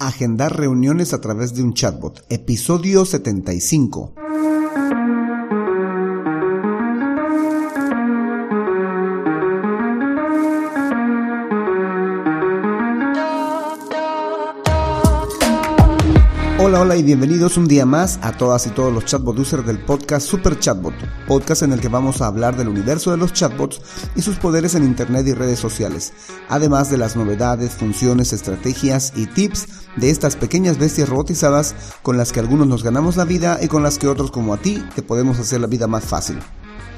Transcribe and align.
Agendar 0.00 0.56
reuniones 0.56 1.12
a 1.12 1.20
través 1.20 1.54
de 1.56 1.64
un 1.64 1.74
chatbot. 1.74 2.24
Episodio 2.28 3.04
75. 3.04 4.12
Hola, 16.60 16.80
hola 16.80 16.96
y 16.96 17.02
bienvenidos 17.02 17.56
un 17.56 17.66
día 17.66 17.86
más 17.86 18.20
a 18.22 18.32
todas 18.32 18.66
y 18.66 18.70
todos 18.70 18.92
los 18.92 19.04
chatbot 19.04 19.38
users 19.38 19.66
del 19.66 19.78
podcast 19.78 20.28
Super 20.28 20.58
Chatbot, 20.58 20.94
podcast 21.26 21.62
en 21.62 21.72
el 21.72 21.80
que 21.80 21.88
vamos 21.88 22.20
a 22.20 22.26
hablar 22.26 22.56
del 22.56 22.68
universo 22.68 23.10
de 23.10 23.16
los 23.16 23.32
chatbots 23.32 23.80
y 24.14 24.22
sus 24.22 24.36
poderes 24.36 24.74
en 24.74 24.84
Internet 24.84 25.26
y 25.26 25.34
redes 25.34 25.58
sociales, 25.58 26.12
además 26.48 26.90
de 26.90 26.98
las 26.98 27.16
novedades, 27.16 27.72
funciones, 27.72 28.32
estrategias 28.32 29.12
y 29.16 29.26
tips 29.26 29.87
de 30.00 30.10
estas 30.10 30.36
pequeñas 30.36 30.78
bestias 30.78 31.08
robotizadas 31.08 31.74
con 32.02 32.16
las 32.16 32.32
que 32.32 32.40
algunos 32.40 32.66
nos 32.66 32.82
ganamos 32.82 33.16
la 33.16 33.24
vida 33.24 33.58
y 33.62 33.68
con 33.68 33.82
las 33.82 33.98
que 33.98 34.08
otros 34.08 34.30
como 34.30 34.54
a 34.54 34.58
ti 34.58 34.82
te 34.94 35.02
podemos 35.02 35.38
hacer 35.38 35.60
la 35.60 35.66
vida 35.66 35.86
más 35.86 36.04
fácil. 36.04 36.38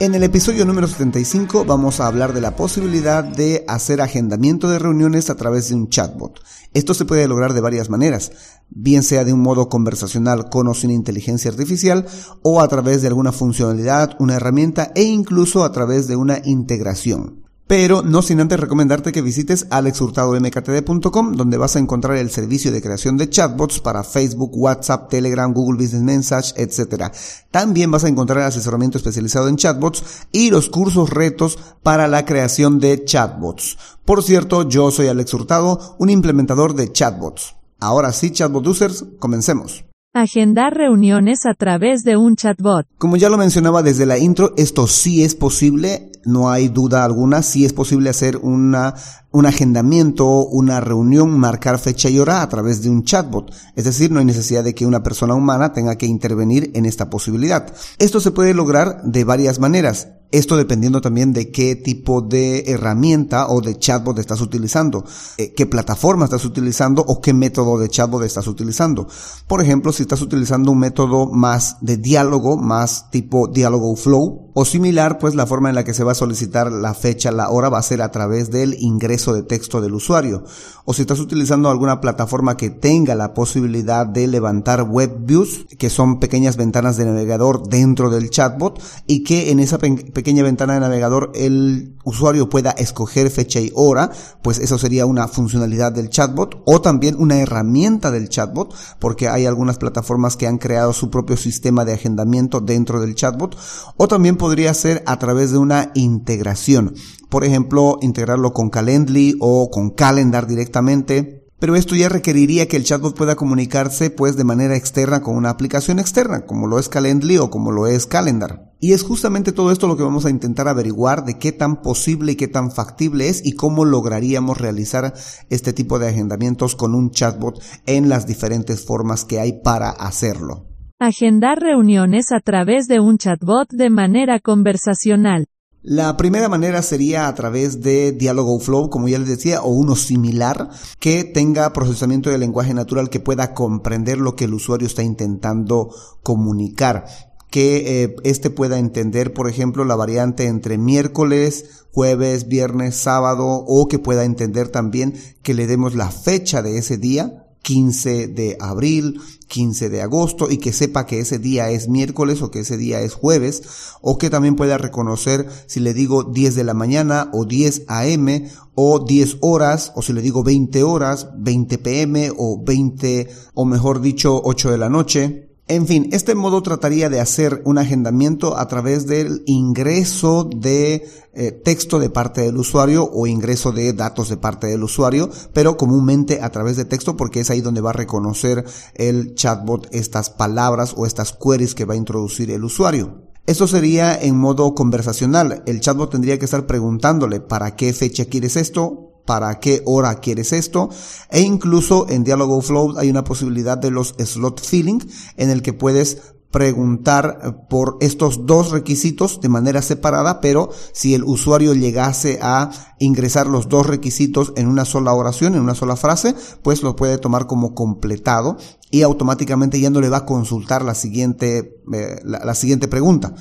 En 0.00 0.14
el 0.14 0.22
episodio 0.22 0.64
número 0.64 0.88
75 0.88 1.66
vamos 1.66 2.00
a 2.00 2.06
hablar 2.06 2.32
de 2.32 2.40
la 2.40 2.56
posibilidad 2.56 3.22
de 3.22 3.66
hacer 3.68 4.00
agendamiento 4.00 4.70
de 4.70 4.78
reuniones 4.78 5.28
a 5.28 5.34
través 5.34 5.68
de 5.68 5.74
un 5.74 5.90
chatbot. 5.90 6.40
Esto 6.72 6.94
se 6.94 7.04
puede 7.04 7.28
lograr 7.28 7.52
de 7.52 7.60
varias 7.60 7.90
maneras, 7.90 8.32
bien 8.70 9.02
sea 9.02 9.24
de 9.24 9.34
un 9.34 9.40
modo 9.40 9.68
conversacional 9.68 10.48
con 10.48 10.68
o 10.68 10.74
sin 10.74 10.90
inteligencia 10.90 11.50
artificial 11.50 12.06
o 12.42 12.62
a 12.62 12.68
través 12.68 13.02
de 13.02 13.08
alguna 13.08 13.30
funcionalidad, 13.30 14.16
una 14.18 14.36
herramienta 14.36 14.90
e 14.94 15.02
incluso 15.02 15.64
a 15.64 15.72
través 15.72 16.08
de 16.08 16.16
una 16.16 16.40
integración. 16.44 17.49
Pero 17.70 18.02
no 18.02 18.20
sin 18.20 18.40
antes 18.40 18.58
recomendarte 18.58 19.12
que 19.12 19.22
visites 19.22 19.68
alexhurtadomktd.com 19.70 21.34
donde 21.34 21.56
vas 21.56 21.76
a 21.76 21.78
encontrar 21.78 22.16
el 22.16 22.28
servicio 22.28 22.72
de 22.72 22.82
creación 22.82 23.16
de 23.16 23.30
chatbots 23.30 23.78
para 23.78 24.02
Facebook, 24.02 24.50
WhatsApp, 24.54 25.08
Telegram, 25.08 25.52
Google 25.52 25.80
Business 25.80 26.02
Message, 26.02 26.52
etc. 26.56 27.12
También 27.52 27.92
vas 27.92 28.02
a 28.02 28.08
encontrar 28.08 28.40
asesoramiento 28.40 28.98
especializado 28.98 29.46
en 29.46 29.54
chatbots 29.54 30.02
y 30.32 30.50
los 30.50 30.68
cursos 30.68 31.10
retos 31.10 31.60
para 31.84 32.08
la 32.08 32.24
creación 32.24 32.80
de 32.80 33.04
chatbots. 33.04 33.78
Por 34.04 34.24
cierto, 34.24 34.68
yo 34.68 34.90
soy 34.90 35.06
Alex 35.06 35.32
Hurtado, 35.32 35.94
un 36.00 36.10
implementador 36.10 36.74
de 36.74 36.90
chatbots. 36.90 37.54
Ahora 37.78 38.12
sí, 38.12 38.32
chatbot 38.32 38.66
users, 38.66 39.04
comencemos. 39.20 39.84
Agendar 40.12 40.74
reuniones 40.74 41.46
a 41.46 41.54
través 41.54 42.02
de 42.02 42.16
un 42.16 42.34
chatbot. 42.34 42.84
Como 42.98 43.16
ya 43.16 43.28
lo 43.28 43.38
mencionaba 43.38 43.84
desde 43.84 44.06
la 44.06 44.18
intro, 44.18 44.54
esto 44.56 44.88
sí 44.88 45.22
es 45.22 45.36
posible, 45.36 46.10
no 46.24 46.50
hay 46.50 46.66
duda 46.66 47.04
alguna, 47.04 47.42
sí 47.42 47.64
es 47.64 47.72
posible 47.72 48.10
hacer 48.10 48.36
una, 48.38 48.96
un 49.30 49.46
agendamiento, 49.46 50.26
una 50.48 50.80
reunión, 50.80 51.38
marcar 51.38 51.78
fecha 51.78 52.10
y 52.10 52.18
hora 52.18 52.42
a 52.42 52.48
través 52.48 52.82
de 52.82 52.90
un 52.90 53.04
chatbot. 53.04 53.54
Es 53.76 53.84
decir, 53.84 54.10
no 54.10 54.18
hay 54.18 54.24
necesidad 54.24 54.64
de 54.64 54.74
que 54.74 54.84
una 54.84 55.04
persona 55.04 55.36
humana 55.36 55.72
tenga 55.72 55.94
que 55.94 56.06
intervenir 56.06 56.72
en 56.74 56.86
esta 56.86 57.08
posibilidad. 57.08 57.72
Esto 58.00 58.18
se 58.18 58.32
puede 58.32 58.52
lograr 58.52 59.04
de 59.04 59.22
varias 59.22 59.60
maneras. 59.60 60.08
Esto 60.32 60.56
dependiendo 60.56 61.00
también 61.00 61.32
de 61.32 61.50
qué 61.50 61.74
tipo 61.74 62.20
de 62.20 62.64
herramienta 62.68 63.48
o 63.48 63.60
de 63.60 63.76
chatbot 63.76 64.18
estás 64.18 64.40
utilizando, 64.40 65.04
eh, 65.38 65.52
qué 65.54 65.66
plataforma 65.66 66.24
estás 66.24 66.44
utilizando 66.44 67.02
o 67.06 67.20
qué 67.20 67.34
método 67.34 67.78
de 67.78 67.88
chatbot 67.88 68.22
estás 68.22 68.46
utilizando. 68.46 69.08
Por 69.48 69.60
ejemplo, 69.60 69.92
si 69.92 70.02
estás 70.02 70.22
utilizando 70.22 70.70
un 70.70 70.78
método 70.78 71.26
más 71.26 71.78
de 71.80 71.96
diálogo, 71.96 72.56
más 72.56 73.10
tipo 73.10 73.48
diálogo 73.48 73.96
flow 73.96 74.50
o 74.54 74.64
similar, 74.64 75.18
pues 75.18 75.34
la 75.34 75.46
forma 75.46 75.68
en 75.68 75.74
la 75.74 75.84
que 75.84 75.94
se 75.94 76.04
va 76.04 76.12
a 76.12 76.16
solicitar 76.16 76.70
la 76.70 76.94
fecha, 76.94 77.30
la 77.30 77.50
hora 77.50 77.68
va 77.68 77.78
a 77.78 77.82
ser 77.82 78.02
a 78.02 78.10
través 78.10 78.50
del 78.50 78.76
ingreso 78.78 79.32
de 79.32 79.42
texto 79.42 79.80
del 79.80 79.94
usuario. 79.94 80.44
O 80.84 80.92
si 80.92 81.02
estás 81.02 81.20
utilizando 81.20 81.70
alguna 81.70 82.00
plataforma 82.00 82.56
que 82.56 82.70
tenga 82.70 83.14
la 83.14 83.32
posibilidad 83.34 84.06
de 84.06 84.26
levantar 84.26 84.82
web 84.82 85.18
views, 85.20 85.66
que 85.78 85.90
son 85.90 86.18
pequeñas 86.20 86.56
ventanas 86.56 86.96
de 86.96 87.04
navegador 87.04 87.68
dentro 87.68 88.10
del 88.10 88.30
chatbot 88.30 88.80
y 89.06 89.22
que 89.24 89.50
en 89.50 89.60
esa 89.60 89.78
pequeña 90.20 90.42
ventana 90.42 90.74
de 90.74 90.80
navegador 90.80 91.32
el 91.34 91.96
usuario 92.04 92.50
pueda 92.50 92.72
escoger 92.72 93.30
fecha 93.30 93.58
y 93.58 93.72
hora, 93.74 94.10
pues 94.42 94.58
eso 94.58 94.76
sería 94.76 95.06
una 95.06 95.28
funcionalidad 95.28 95.92
del 95.92 96.10
chatbot 96.10 96.62
o 96.66 96.82
también 96.82 97.16
una 97.18 97.40
herramienta 97.40 98.10
del 98.10 98.28
chatbot, 98.28 98.74
porque 98.98 99.28
hay 99.28 99.46
algunas 99.46 99.78
plataformas 99.78 100.36
que 100.36 100.46
han 100.46 100.58
creado 100.58 100.92
su 100.92 101.08
propio 101.08 101.38
sistema 101.38 101.86
de 101.86 101.94
agendamiento 101.94 102.60
dentro 102.60 103.00
del 103.00 103.14
chatbot, 103.14 103.56
o 103.96 104.08
también 104.08 104.36
podría 104.36 104.74
ser 104.74 105.02
a 105.06 105.18
través 105.18 105.52
de 105.52 105.56
una 105.56 105.90
integración. 105.94 106.92
Por 107.30 107.46
ejemplo, 107.46 107.96
integrarlo 108.02 108.52
con 108.52 108.68
Calendly 108.68 109.38
o 109.40 109.70
con 109.70 109.88
Calendar 109.88 110.46
directamente 110.46 111.38
pero 111.58 111.76
esto 111.76 111.94
ya 111.94 112.08
requeriría 112.08 112.68
que 112.68 112.78
el 112.78 112.84
chatbot 112.84 113.14
pueda 113.14 113.36
comunicarse 113.36 114.08
pues 114.08 114.34
de 114.34 114.44
manera 114.44 114.76
externa 114.76 115.20
con 115.20 115.36
una 115.36 115.50
aplicación 115.50 115.98
externa, 115.98 116.46
como 116.46 116.66
lo 116.66 116.78
es 116.78 116.88
Calendly 116.88 117.36
o 117.36 117.50
como 117.50 117.70
lo 117.70 117.86
es 117.86 118.06
Calendar. 118.06 118.69
Y 118.82 118.94
es 118.94 119.02
justamente 119.02 119.52
todo 119.52 119.70
esto 119.72 119.86
lo 119.86 119.96
que 119.98 120.02
vamos 120.02 120.24
a 120.24 120.30
intentar 120.30 120.66
averiguar 120.66 121.24
de 121.26 121.38
qué 121.38 121.52
tan 121.52 121.82
posible 121.82 122.32
y 122.32 122.36
qué 122.36 122.48
tan 122.48 122.72
factible 122.72 123.28
es 123.28 123.44
y 123.44 123.52
cómo 123.52 123.84
lograríamos 123.84 124.58
realizar 124.58 125.12
este 125.50 125.74
tipo 125.74 125.98
de 125.98 126.08
agendamientos 126.08 126.76
con 126.76 126.94
un 126.94 127.10
chatbot 127.10 127.62
en 127.84 128.08
las 128.08 128.26
diferentes 128.26 128.86
formas 128.86 129.26
que 129.26 129.38
hay 129.38 129.60
para 129.62 129.90
hacerlo. 129.90 130.66
Agendar 130.98 131.58
reuniones 131.58 132.32
a 132.32 132.40
través 132.40 132.86
de 132.86 133.00
un 133.00 133.18
chatbot 133.18 133.70
de 133.70 133.90
manera 133.90 134.40
conversacional. 134.40 135.46
La 135.82 136.16
primera 136.18 136.48
manera 136.50 136.82
sería 136.82 137.26
a 137.26 137.34
través 137.34 137.80
de 137.80 138.12
Dialogo 138.12 138.60
Flow, 138.60 138.90
como 138.90 139.08
ya 139.08 139.18
les 139.18 139.28
decía, 139.28 139.62
o 139.62 139.70
uno 139.70 139.96
similar 139.96 140.68
que 140.98 141.24
tenga 141.24 141.72
procesamiento 141.72 142.28
de 142.28 142.36
lenguaje 142.36 142.74
natural 142.74 143.08
que 143.08 143.20
pueda 143.20 143.54
comprender 143.54 144.18
lo 144.18 144.36
que 144.36 144.44
el 144.44 144.52
usuario 144.52 144.86
está 144.86 145.02
intentando 145.02 145.88
comunicar 146.22 147.06
que 147.50 148.04
eh, 148.04 148.16
este 148.24 148.50
pueda 148.50 148.78
entender, 148.78 149.34
por 149.34 149.48
ejemplo, 149.48 149.84
la 149.84 149.96
variante 149.96 150.46
entre 150.46 150.78
miércoles, 150.78 151.84
jueves, 151.92 152.48
viernes, 152.48 152.94
sábado, 152.94 153.46
o 153.66 153.88
que 153.88 153.98
pueda 153.98 154.24
entender 154.24 154.68
también 154.68 155.14
que 155.42 155.54
le 155.54 155.66
demos 155.66 155.94
la 155.94 156.10
fecha 156.10 156.62
de 156.62 156.78
ese 156.78 156.96
día, 156.96 157.46
15 157.62 158.28
de 158.28 158.56
abril, 158.60 159.20
15 159.48 159.90
de 159.90 160.00
agosto 160.00 160.50
y 160.50 160.58
que 160.58 160.72
sepa 160.72 161.04
que 161.04 161.20
ese 161.20 161.38
día 161.38 161.70
es 161.70 161.88
miércoles 161.88 162.40
o 162.40 162.50
que 162.50 162.60
ese 162.60 162.78
día 162.78 163.02
es 163.02 163.12
jueves 163.12 163.62
o 164.00 164.16
que 164.16 164.30
también 164.30 164.56
pueda 164.56 164.78
reconocer 164.78 165.46
si 165.66 165.80
le 165.80 165.92
digo 165.92 166.24
10 166.24 166.54
de 166.54 166.64
la 166.64 166.72
mañana 166.72 167.28
o 167.34 167.44
10 167.44 167.82
am 167.88 168.28
o 168.74 169.04
10 169.04 169.38
horas 169.40 169.92
o 169.94 170.02
si 170.02 170.14
le 170.14 170.22
digo 170.22 170.42
20 170.42 170.82
horas, 170.84 171.28
20 171.36 171.78
pm 171.78 172.32
o 172.34 172.62
20 172.64 173.28
o 173.54 173.64
mejor 173.66 174.00
dicho 174.00 174.40
8 174.42 174.70
de 174.70 174.78
la 174.78 174.88
noche 174.88 175.49
en 175.70 175.86
fin, 175.86 176.08
este 176.10 176.34
modo 176.34 176.62
trataría 176.62 177.08
de 177.08 177.20
hacer 177.20 177.62
un 177.64 177.78
agendamiento 177.78 178.58
a 178.58 178.66
través 178.66 179.06
del 179.06 179.44
ingreso 179.46 180.50
de 180.52 181.08
eh, 181.32 181.52
texto 181.52 182.00
de 182.00 182.10
parte 182.10 182.40
del 182.40 182.56
usuario 182.56 183.08
o 183.08 183.28
ingreso 183.28 183.70
de 183.70 183.92
datos 183.92 184.28
de 184.28 184.36
parte 184.36 184.66
del 184.66 184.82
usuario, 184.82 185.30
pero 185.52 185.76
comúnmente 185.76 186.40
a 186.42 186.50
través 186.50 186.76
de 186.76 186.86
texto 186.86 187.16
porque 187.16 187.38
es 187.38 187.50
ahí 187.50 187.60
donde 187.60 187.82
va 187.82 187.90
a 187.90 187.92
reconocer 187.92 188.64
el 188.94 189.36
chatbot 189.36 189.86
estas 189.92 190.28
palabras 190.28 190.92
o 190.96 191.06
estas 191.06 191.32
queries 191.32 191.76
que 191.76 191.84
va 191.84 191.94
a 191.94 191.98
introducir 191.98 192.50
el 192.50 192.64
usuario. 192.64 193.30
Esto 193.46 193.68
sería 193.68 194.20
en 194.20 194.36
modo 194.36 194.74
conversacional. 194.74 195.62
El 195.66 195.80
chatbot 195.80 196.10
tendría 196.10 196.38
que 196.40 196.46
estar 196.46 196.66
preguntándole 196.66 197.38
para 197.38 197.76
qué 197.76 197.92
fecha 197.92 198.24
quieres 198.24 198.56
esto, 198.56 199.09
para 199.30 199.60
qué 199.60 199.80
hora 199.84 200.16
quieres 200.16 200.52
esto 200.52 200.88
e 201.30 201.40
incluso 201.40 202.08
en 202.08 202.24
Dialogo 202.24 202.60
Flow 202.62 202.98
hay 202.98 203.10
una 203.10 203.22
posibilidad 203.22 203.78
de 203.78 203.92
los 203.92 204.16
slot 204.18 204.60
filling 204.60 205.00
en 205.36 205.50
el 205.50 205.62
que 205.62 205.72
puedes 205.72 206.34
preguntar 206.50 207.38
eh, 207.44 207.52
por 207.70 207.96
estos 208.00 208.44
dos 208.44 208.72
requisitos 208.72 209.40
de 209.40 209.48
manera 209.48 209.82
separada, 209.82 210.40
pero 210.40 210.70
si 210.92 211.14
el 211.14 211.22
usuario 211.22 211.74
llegase 211.74 212.40
a 212.42 212.72
ingresar 212.98 213.46
los 213.46 213.68
dos 213.68 213.86
requisitos 213.86 214.52
en 214.56 214.66
una 214.66 214.84
sola 214.84 215.14
oración, 215.14 215.54
en 215.54 215.62
una 215.62 215.76
sola 215.76 215.94
frase, 215.94 216.34
pues 216.64 216.82
lo 216.82 216.96
puede 216.96 217.16
tomar 217.16 217.46
como 217.46 217.72
completado 217.72 218.56
y 218.90 219.02
automáticamente 219.02 219.78
ya 219.78 219.90
no 219.90 220.00
le 220.00 220.08
va 220.08 220.16
a 220.16 220.26
consultar 220.26 220.84
la 220.84 220.96
siguiente, 220.96 221.80
eh, 221.92 222.20
la 222.24 222.54
siguiente 222.56 222.88
pregunta. 222.88 223.32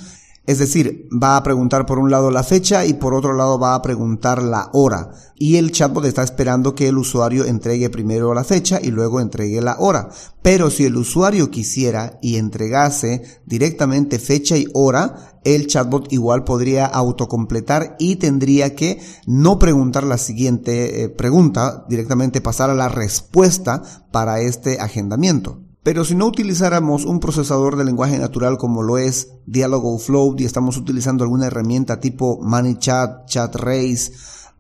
Es 0.50 0.58
decir, 0.58 1.08
va 1.12 1.38
a 1.38 1.44
preguntar 1.44 1.86
por 1.86 2.00
un 2.00 2.10
lado 2.10 2.32
la 2.32 2.42
fecha 2.42 2.84
y 2.84 2.96
por 2.96 3.14
otro 3.14 3.34
lado 3.34 3.60
va 3.60 3.76
a 3.76 3.84
preguntar 3.84 4.42
la 4.42 4.72
hora. 4.74 5.12
Y 5.36 5.58
el 5.58 5.72
chatbot 5.72 6.04
está 6.06 6.24
esperando 6.24 6.74
que 6.74 6.88
el 6.88 6.98
usuario 6.98 7.46
entregue 7.46 7.92
primero 7.92 8.34
la 8.34 8.44
fecha 8.44 8.80
y 8.82 8.90
luego 8.90 9.22
entregue 9.22 9.62
la 9.62 9.76
hora. 9.78 10.10
Pero 10.42 10.72
si 10.72 10.86
el 10.86 10.98
usuario 10.98 11.52
quisiera 11.52 12.18
y 12.24 12.38
entregase 12.38 13.42
directamente 13.46 14.18
fecha 14.18 14.58
y 14.58 14.66
hora, 14.74 15.40
el 15.44 15.68
chatbot 15.68 16.12
igual 16.12 16.46
podría 16.46 16.88
autocompletar 16.88 17.96
y 18.00 18.16
tendría 18.16 18.74
que 18.74 19.00
no 19.28 19.60
preguntar 19.60 20.04
la 20.04 20.18
siguiente 20.18 21.04
eh, 21.04 21.10
pregunta, 21.10 21.86
directamente 21.88 22.42
pasar 22.42 22.72
a 22.72 22.74
la 22.74 22.90
respuesta 22.90 23.84
para 24.12 24.40
este 24.40 24.80
agendamiento. 24.80 25.69
Pero 25.84 26.04
si 26.04 26.14
no 26.14 26.26
utilizáramos 26.28 27.06
un 27.06 27.20
procesador 27.20 27.78
de 27.78 27.86
lenguaje 27.86 28.18
natural 28.18 28.58
como 28.58 28.84
lo 28.84 28.98
es 28.98 29.30
Dialogo 29.46 29.98
Flow 29.98 30.36
y 30.38 30.46
estamos 30.46 30.78
utilizando 30.78 31.24
alguna 31.24 31.48
herramienta 31.48 32.00
tipo 32.00 32.40
ManyChat, 32.42 33.26
ChatRace 33.28 34.12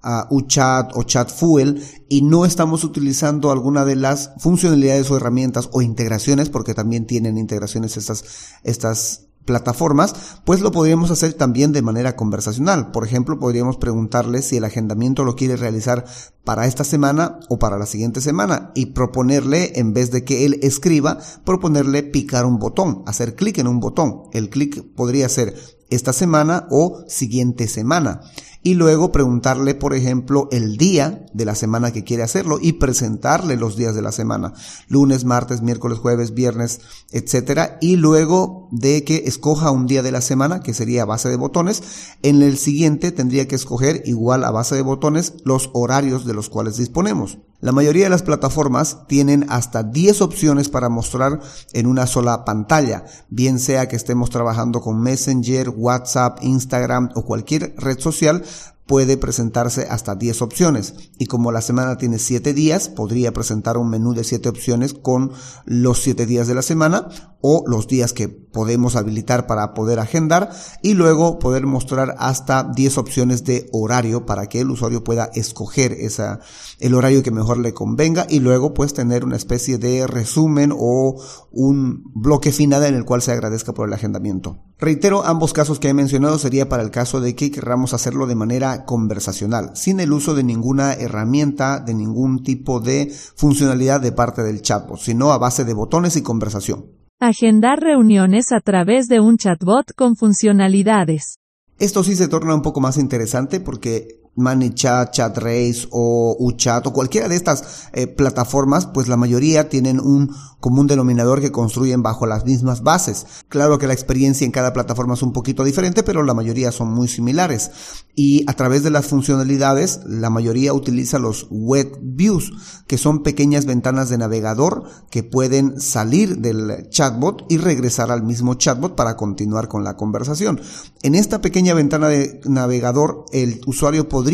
a 0.01 0.27
UChat 0.29 0.95
o 0.95 1.03
ChatFuel 1.03 1.83
y 2.07 2.21
no 2.21 2.45
estamos 2.45 2.83
utilizando 2.83 3.51
alguna 3.51 3.83
de 3.83 3.97
las 3.97 4.31
funcionalidades 4.37 5.11
o 5.11 5.17
herramientas 5.17 5.69
o 5.73 5.81
integraciones, 5.81 6.49
porque 6.49 6.73
también 6.73 7.05
tienen 7.05 7.37
integraciones 7.37 7.97
estas, 7.97 8.23
estas 8.63 9.28
plataformas, 9.45 10.39
pues 10.45 10.61
lo 10.61 10.71
podríamos 10.71 11.11
hacer 11.11 11.33
también 11.33 11.71
de 11.71 11.81
manera 11.81 12.15
conversacional. 12.15 12.91
Por 12.91 13.05
ejemplo, 13.05 13.39
podríamos 13.39 13.77
preguntarle 13.77 14.41
si 14.41 14.57
el 14.57 14.63
agendamiento 14.63 15.23
lo 15.23 15.35
quiere 15.35 15.55
realizar 15.55 16.05
para 16.43 16.67
esta 16.67 16.83
semana 16.83 17.39
o 17.49 17.59
para 17.59 17.77
la 17.77 17.85
siguiente 17.85 18.21
semana 18.21 18.71
y 18.75 18.87
proponerle, 18.87 19.79
en 19.79 19.93
vez 19.93 20.11
de 20.11 20.23
que 20.23 20.45
él 20.45 20.59
escriba, 20.61 21.19
proponerle 21.45 22.03
picar 22.03 22.45
un 22.45 22.59
botón, 22.59 23.03
hacer 23.05 23.35
clic 23.35 23.57
en 23.57 23.67
un 23.67 23.79
botón. 23.79 24.23
El 24.33 24.49
clic 24.49 24.83
podría 24.95 25.29
ser 25.29 25.55
esta 25.89 26.13
semana 26.13 26.67
o 26.69 27.03
siguiente 27.07 27.67
semana 27.67 28.21
y 28.61 28.73
luego 28.73 29.11
preguntarle, 29.11 29.73
por 29.73 29.93
ejemplo, 29.93 30.49
el 30.51 30.77
día 30.77 31.25
de 31.33 31.45
la 31.45 31.55
semana 31.55 31.91
que 31.91 32.03
quiere 32.03 32.23
hacerlo 32.23 32.59
y 32.61 32.73
presentarle 32.73 33.55
los 33.55 33.77
días 33.77 33.95
de 33.95 34.01
la 34.01 34.11
semana, 34.11 34.53
lunes, 34.87 35.23
martes, 35.23 35.61
miércoles, 35.61 35.99
jueves, 35.99 36.33
viernes, 36.33 36.81
etcétera, 37.11 37.77
y 37.79 37.95
luego 37.95 38.67
de 38.71 39.03
que 39.03 39.23
escoja 39.25 39.71
un 39.71 39.87
día 39.87 40.03
de 40.03 40.11
la 40.11 40.21
semana, 40.21 40.59
que 40.61 40.73
sería 40.73 41.03
a 41.03 41.05
base 41.05 41.29
de 41.29 41.37
botones, 41.37 41.83
en 42.21 42.41
el 42.41 42.57
siguiente 42.57 43.11
tendría 43.11 43.47
que 43.47 43.55
escoger 43.55 44.03
igual 44.05 44.43
a 44.43 44.51
base 44.51 44.75
de 44.75 44.81
botones 44.81 45.35
los 45.45 45.69
horarios 45.73 46.25
de 46.25 46.33
los 46.33 46.49
cuales 46.49 46.77
disponemos. 46.77 47.37
La 47.61 47.73
mayoría 47.73 48.05
de 48.05 48.09
las 48.09 48.23
plataformas 48.23 49.05
tienen 49.07 49.45
hasta 49.49 49.83
10 49.83 50.21
opciones 50.21 50.69
para 50.69 50.87
mostrar 50.87 51.41
en 51.73 51.87
una 51.87 52.07
sola 52.07 52.45
pantalla, 52.45 53.03
bien 53.29 53.59
sea 53.59 53.89
que 53.89 53.97
estemos 53.97 54.29
trabajando 54.29 54.79
con 54.79 55.01
Messenger, 55.01 55.69
WhatsApp, 55.75 56.39
Instagram 56.41 57.09
o 57.15 57.25
cualquier 57.25 57.73
red 57.75 57.99
social, 57.99 58.45
else. 58.49 58.78
Puede 58.89 59.17
presentarse 59.17 59.85
hasta 59.87 60.15
10 60.15 60.41
opciones 60.41 60.95
y 61.19 61.27
como 61.27 61.51
la 61.51 61.61
semana 61.61 61.97
tiene 61.97 62.17
7 62.17 62.55
días, 62.55 62.89
podría 62.89 63.31
presentar 63.31 63.77
un 63.77 63.87
menú 63.87 64.15
de 64.15 64.23
7 64.23 64.49
opciones 64.49 64.95
con 64.95 65.31
los 65.63 66.01
7 66.01 66.25
días 66.25 66.47
de 66.47 66.55
la 66.55 66.63
semana 66.63 67.07
o 67.39 67.63
los 67.67 67.87
días 67.87 68.13
que 68.13 68.27
podemos 68.27 68.95
habilitar 68.95 69.45
para 69.45 69.75
poder 69.75 69.99
agendar 69.99 70.49
y 70.81 70.95
luego 70.95 71.37
poder 71.37 71.67
mostrar 71.67 72.15
hasta 72.17 72.63
10 72.63 72.97
opciones 72.97 73.43
de 73.43 73.69
horario 73.71 74.25
para 74.25 74.47
que 74.47 74.59
el 74.59 74.71
usuario 74.71 75.03
pueda 75.03 75.29
escoger 75.35 75.91
esa, 75.91 76.39
el 76.79 76.95
horario 76.95 77.21
que 77.21 77.29
mejor 77.29 77.59
le 77.59 77.75
convenga 77.75 78.25
y 78.27 78.39
luego 78.39 78.73
pues 78.73 78.95
tener 78.95 79.23
una 79.23 79.37
especie 79.37 79.77
de 79.77 80.07
resumen 80.07 80.73
o 80.75 81.21
un 81.51 82.01
bloque 82.15 82.51
final 82.51 82.83
en 82.83 82.95
el 82.95 83.05
cual 83.05 83.21
se 83.21 83.33
agradezca 83.33 83.71
por 83.71 83.87
el 83.87 83.93
agendamiento. 83.93 84.57
Reitero, 84.79 85.25
ambos 85.25 85.51
casos 85.51 85.77
que 85.77 85.89
he 85.89 85.93
mencionado 85.93 86.39
sería 86.39 86.69
para 86.69 86.83
el 86.83 86.89
caso 86.89 87.19
de 87.19 87.35
que 87.35 87.51
querramos 87.51 87.93
hacerlo 87.93 88.27
de 88.27 88.35
manera 88.35 88.78
conversacional, 88.85 89.71
sin 89.75 89.99
el 89.99 90.11
uso 90.11 90.35
de 90.35 90.43
ninguna 90.43 90.93
herramienta, 90.93 91.79
de 91.79 91.93
ningún 91.93 92.43
tipo 92.43 92.79
de 92.79 93.13
funcionalidad 93.35 94.01
de 94.01 94.11
parte 94.11 94.43
del 94.43 94.61
chatbot, 94.61 94.99
sino 94.99 95.31
a 95.31 95.37
base 95.37 95.65
de 95.65 95.73
botones 95.73 96.15
y 96.15 96.21
conversación. 96.21 96.85
Agendar 97.19 97.79
reuniones 97.79 98.51
a 98.51 98.61
través 98.61 99.07
de 99.07 99.19
un 99.19 99.37
chatbot 99.37 99.93
con 99.93 100.15
funcionalidades. 100.15 101.35
Esto 101.77 102.03
sí 102.03 102.15
se 102.15 102.27
torna 102.27 102.55
un 102.55 102.61
poco 102.61 102.81
más 102.81 102.97
interesante 102.97 103.59
porque 103.59 104.18
ManyChat, 104.39 105.11
ChatRace 105.11 105.87
o 105.91 106.35
UChat 106.39 106.87
o 106.87 106.93
cualquiera 106.93 107.27
de 107.27 107.35
estas 107.35 107.89
eh, 107.93 108.07
plataformas, 108.07 108.85
pues 108.87 109.07
la 109.07 109.17
mayoría 109.17 109.69
tienen 109.69 109.99
un 109.99 110.33
común 110.59 110.87
denominador 110.87 111.41
que 111.41 111.51
construyen 111.51 112.03
bajo 112.03 112.25
las 112.25 112.45
mismas 112.45 112.83
bases. 112.83 113.25
Claro 113.47 113.79
que 113.79 113.87
la 113.87 113.93
experiencia 113.93 114.45
en 114.45 114.51
cada 114.51 114.73
plataforma 114.73 115.13
es 115.13 115.21
un 115.21 115.33
poquito 115.33 115.63
diferente, 115.63 116.03
pero 116.03 116.23
la 116.23 116.33
mayoría 116.33 116.71
son 116.71 116.91
muy 116.91 117.07
similares. 117.07 117.71
Y 118.15 118.43
a 118.49 118.53
través 118.53 118.83
de 118.83 118.89
las 118.89 119.07
funcionalidades, 119.07 120.01
la 120.05 120.29
mayoría 120.29 120.73
utiliza 120.73 121.19
los 121.19 121.47
web 121.49 121.97
views, 122.01 122.51
que 122.87 122.97
son 122.97 123.23
pequeñas 123.23 123.65
ventanas 123.65 124.09
de 124.09 124.17
navegador 124.17 124.83
que 125.09 125.23
pueden 125.23 125.79
salir 125.79 126.39
del 126.39 126.89
chatbot 126.89 127.45
y 127.49 127.57
regresar 127.57 128.11
al 128.11 128.23
mismo 128.23 128.55
chatbot 128.55 128.95
para 128.95 129.15
continuar 129.15 129.69
con 129.69 129.83
la 129.83 129.95
conversación. 129.95 130.59
En 131.01 131.15
esta 131.15 131.41
pequeña 131.41 131.73
ventana 131.73 132.09
de 132.09 132.41
navegador, 132.45 133.25
el 133.31 133.61
usuario 133.65 134.09
podría 134.09 134.28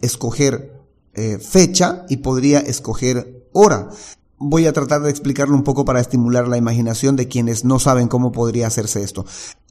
escoger 0.00 0.72
eh, 1.14 1.38
fecha 1.38 2.06
y 2.08 2.18
podría 2.18 2.60
escoger 2.60 3.48
hora. 3.52 3.90
Voy 4.38 4.66
a 4.66 4.72
tratar 4.72 5.02
de 5.02 5.10
explicarlo 5.10 5.54
un 5.54 5.62
poco 5.62 5.84
para 5.84 6.00
estimular 6.00 6.48
la 6.48 6.56
imaginación 6.56 7.16
de 7.16 7.28
quienes 7.28 7.64
no 7.64 7.78
saben 7.78 8.08
cómo 8.08 8.32
podría 8.32 8.66
hacerse 8.66 9.02
esto. 9.02 9.24